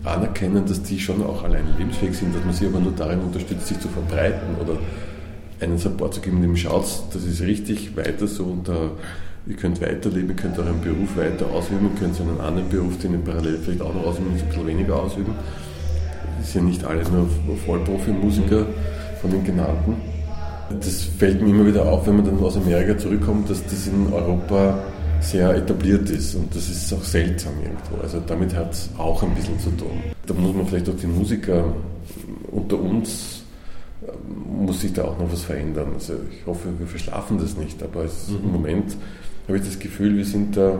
anerkennen, 0.04 0.66
dass 0.66 0.84
die 0.84 1.00
schon 1.00 1.24
auch 1.24 1.44
alleine 1.44 1.68
lebensfähig 1.78 2.16
sind, 2.16 2.36
dass 2.36 2.44
man 2.44 2.54
sie 2.54 2.68
aber 2.68 2.80
nur 2.80 2.94
darin 2.94 3.20
unterstützt, 3.20 3.68
sich 3.68 3.80
zu 3.80 3.88
verbreiten 3.88 4.56
oder 4.62 4.78
einen 5.60 5.78
Support 5.78 6.14
zu 6.14 6.22
geben, 6.22 6.42
dem 6.42 6.56
schaut, 6.56 6.86
das 7.14 7.24
ist 7.24 7.42
richtig, 7.42 7.96
weiter 7.98 8.28
so 8.28 8.44
und 8.46 8.68
da, 8.68 8.92
ihr 9.48 9.56
könnt 9.56 9.82
weiterleben, 9.82 10.30
ihr 10.30 10.36
könnt 10.36 10.58
euren 10.60 10.80
Beruf 10.82 11.18
weiter 11.18 11.48
ausüben, 11.52 11.90
ihr 11.94 12.00
könnt 12.00 12.20
einen 12.22 12.40
anderen 12.40 12.70
Beruf, 12.70 12.98
den 13.00 13.14
ihr 13.14 13.20
parallel 13.20 13.58
vielleicht 13.58 13.82
auch 13.82 13.94
noch 13.94 14.06
ausüben, 14.06 14.28
ein 14.32 14.48
bisschen 14.48 14.68
weniger 14.68 14.96
ausüben. 14.96 15.34
Das 16.40 16.54
sind 16.54 16.64
ja 16.64 16.70
nicht 16.70 16.86
alle 16.86 17.04
nur 17.10 17.28
Vollprofi-Musiker 17.66 18.68
von 19.22 19.32
den 19.32 19.44
genannten. 19.44 19.96
Das 20.80 21.04
fällt 21.04 21.42
mir 21.42 21.50
immer 21.50 21.66
wieder 21.66 21.86
auf, 21.86 22.06
wenn 22.08 22.18
man 22.18 22.26
dann 22.26 22.40
aus 22.40 22.58
Amerika 22.58 22.98
zurückkommt, 22.98 23.50
dass 23.50 23.64
das 23.64 23.88
in 23.88 24.14
Europa 24.14 24.80
sehr 25.22 25.56
etabliert 25.56 26.10
ist 26.10 26.36
und 26.36 26.56
das 26.56 26.70
ist 26.70 26.94
auch 26.94 27.04
seltsam 27.04 27.54
irgendwo. 27.62 28.02
Also 28.02 28.22
damit 28.26 28.56
hat 28.56 28.74
es 28.74 28.90
auch 28.98 29.22
ein 29.24 29.34
bisschen 29.36 29.60
zu 29.60 29.70
tun. 29.72 30.02
Da 30.26 30.34
muss 30.34 30.56
man 30.56 30.66
vielleicht 30.68 30.90
auch 30.90 30.96
die 30.96 31.08
Musiker 31.08 31.66
unter 32.52 32.80
uns 32.80 33.38
muss 34.48 34.82
sich 34.82 34.94
da 34.94 35.04
auch 35.04 35.18
noch 35.18 35.32
was 35.32 35.44
verändern. 35.44 35.92
Also 35.94 36.14
ich 36.32 36.46
hoffe, 36.46 36.70
wir 36.78 36.88
verschlafen 36.88 37.38
das 37.38 37.58
nicht, 37.58 37.82
aber 37.84 38.06
es, 38.06 38.30
mhm. 38.30 38.38
im 38.44 38.52
Moment 38.52 38.98
habe 39.48 39.58
ich 39.58 39.66
das 39.66 39.80
Gefühl, 39.80 40.16
wir 40.18 40.26
sind 40.26 40.58
da 40.58 40.80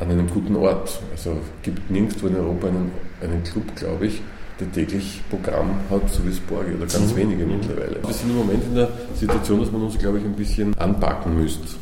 an 0.00 0.10
einem 0.10 0.28
guten 0.28 0.56
Ort. 0.56 1.00
Also 1.12 1.30
es 1.32 1.62
gibt 1.62 1.90
nirgendwo 1.90 2.26
in 2.26 2.36
Europa 2.36 2.68
einen, 2.68 2.90
einen 3.22 3.42
Club, 3.44 3.64
glaube 3.76 4.06
ich, 4.06 4.20
der 4.58 4.70
täglich 4.72 5.20
Programm 5.30 5.70
hat, 5.90 6.08
so 6.10 6.24
wie 6.26 6.32
Sporgi 6.32 6.74
oder 6.74 6.86
ganz 6.86 7.12
mhm. 7.12 7.16
wenige 7.16 7.46
mittlerweile. 7.46 8.02
Wir 8.02 8.14
sind 8.14 8.30
im 8.30 8.36
Moment 8.36 8.64
in 8.64 8.74
der 8.74 8.88
Situation, 9.14 9.60
dass 9.60 9.72
man 9.72 9.82
uns, 9.82 9.98
glaube 9.98 10.18
ich, 10.18 10.24
ein 10.24 10.34
bisschen 10.34 10.76
anpacken 10.78 11.36
müsste. 11.38 11.76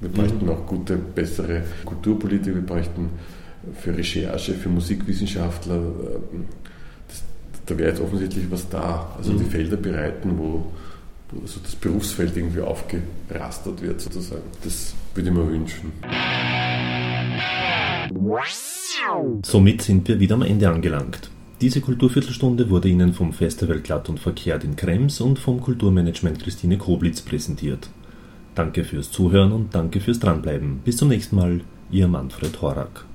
Wir 0.00 0.10
bräuchten 0.10 0.44
mhm. 0.44 0.50
auch 0.50 0.66
gute, 0.66 0.96
bessere 0.96 1.62
Kulturpolitik, 1.84 2.54
wir 2.54 2.62
bräuchten 2.62 3.10
für 3.80 3.96
Recherche, 3.96 4.54
für 4.54 4.68
Musikwissenschaftler 4.68 5.76
äh, 5.76 6.38
da 7.68 7.78
wäre 7.78 7.90
jetzt 7.90 8.00
offensichtlich 8.00 8.50
was 8.50 8.68
da. 8.68 9.14
Also 9.16 9.32
mhm. 9.32 9.38
die 9.38 9.44
Felder 9.44 9.76
bereiten, 9.76 10.38
wo, 10.38 10.72
wo 11.30 11.46
so 11.46 11.60
das 11.62 11.76
Berufsfeld 11.76 12.36
irgendwie 12.36 12.60
aufgerastert 12.60 13.82
wird 13.82 14.00
sozusagen. 14.00 14.42
Das 14.64 14.94
würde 15.14 15.28
ich 15.28 15.34
mir 15.34 15.46
wünschen. 15.46 15.92
Somit 19.44 19.82
sind 19.82 20.08
wir 20.08 20.18
wieder 20.18 20.34
am 20.34 20.42
Ende 20.42 20.68
angelangt. 20.68 21.30
Diese 21.60 21.80
Kulturviertelstunde 21.80 22.70
wurde 22.70 22.88
Ihnen 22.88 23.12
vom 23.12 23.32
Festival 23.32 23.80
Glatt 23.80 24.08
und 24.08 24.20
Verkehrt 24.20 24.62
in 24.64 24.76
Krems 24.76 25.20
und 25.20 25.38
vom 25.38 25.60
Kulturmanagement 25.60 26.40
Christine 26.40 26.78
Koblitz 26.78 27.20
präsentiert. 27.20 27.90
Danke 28.58 28.82
fürs 28.82 29.12
Zuhören 29.12 29.52
und 29.52 29.72
danke 29.72 30.00
fürs 30.00 30.18
Dranbleiben. 30.18 30.80
Bis 30.84 30.96
zum 30.96 31.06
nächsten 31.06 31.36
Mal, 31.36 31.60
Ihr 31.92 32.08
Manfred 32.08 32.60
Horak. 32.60 33.07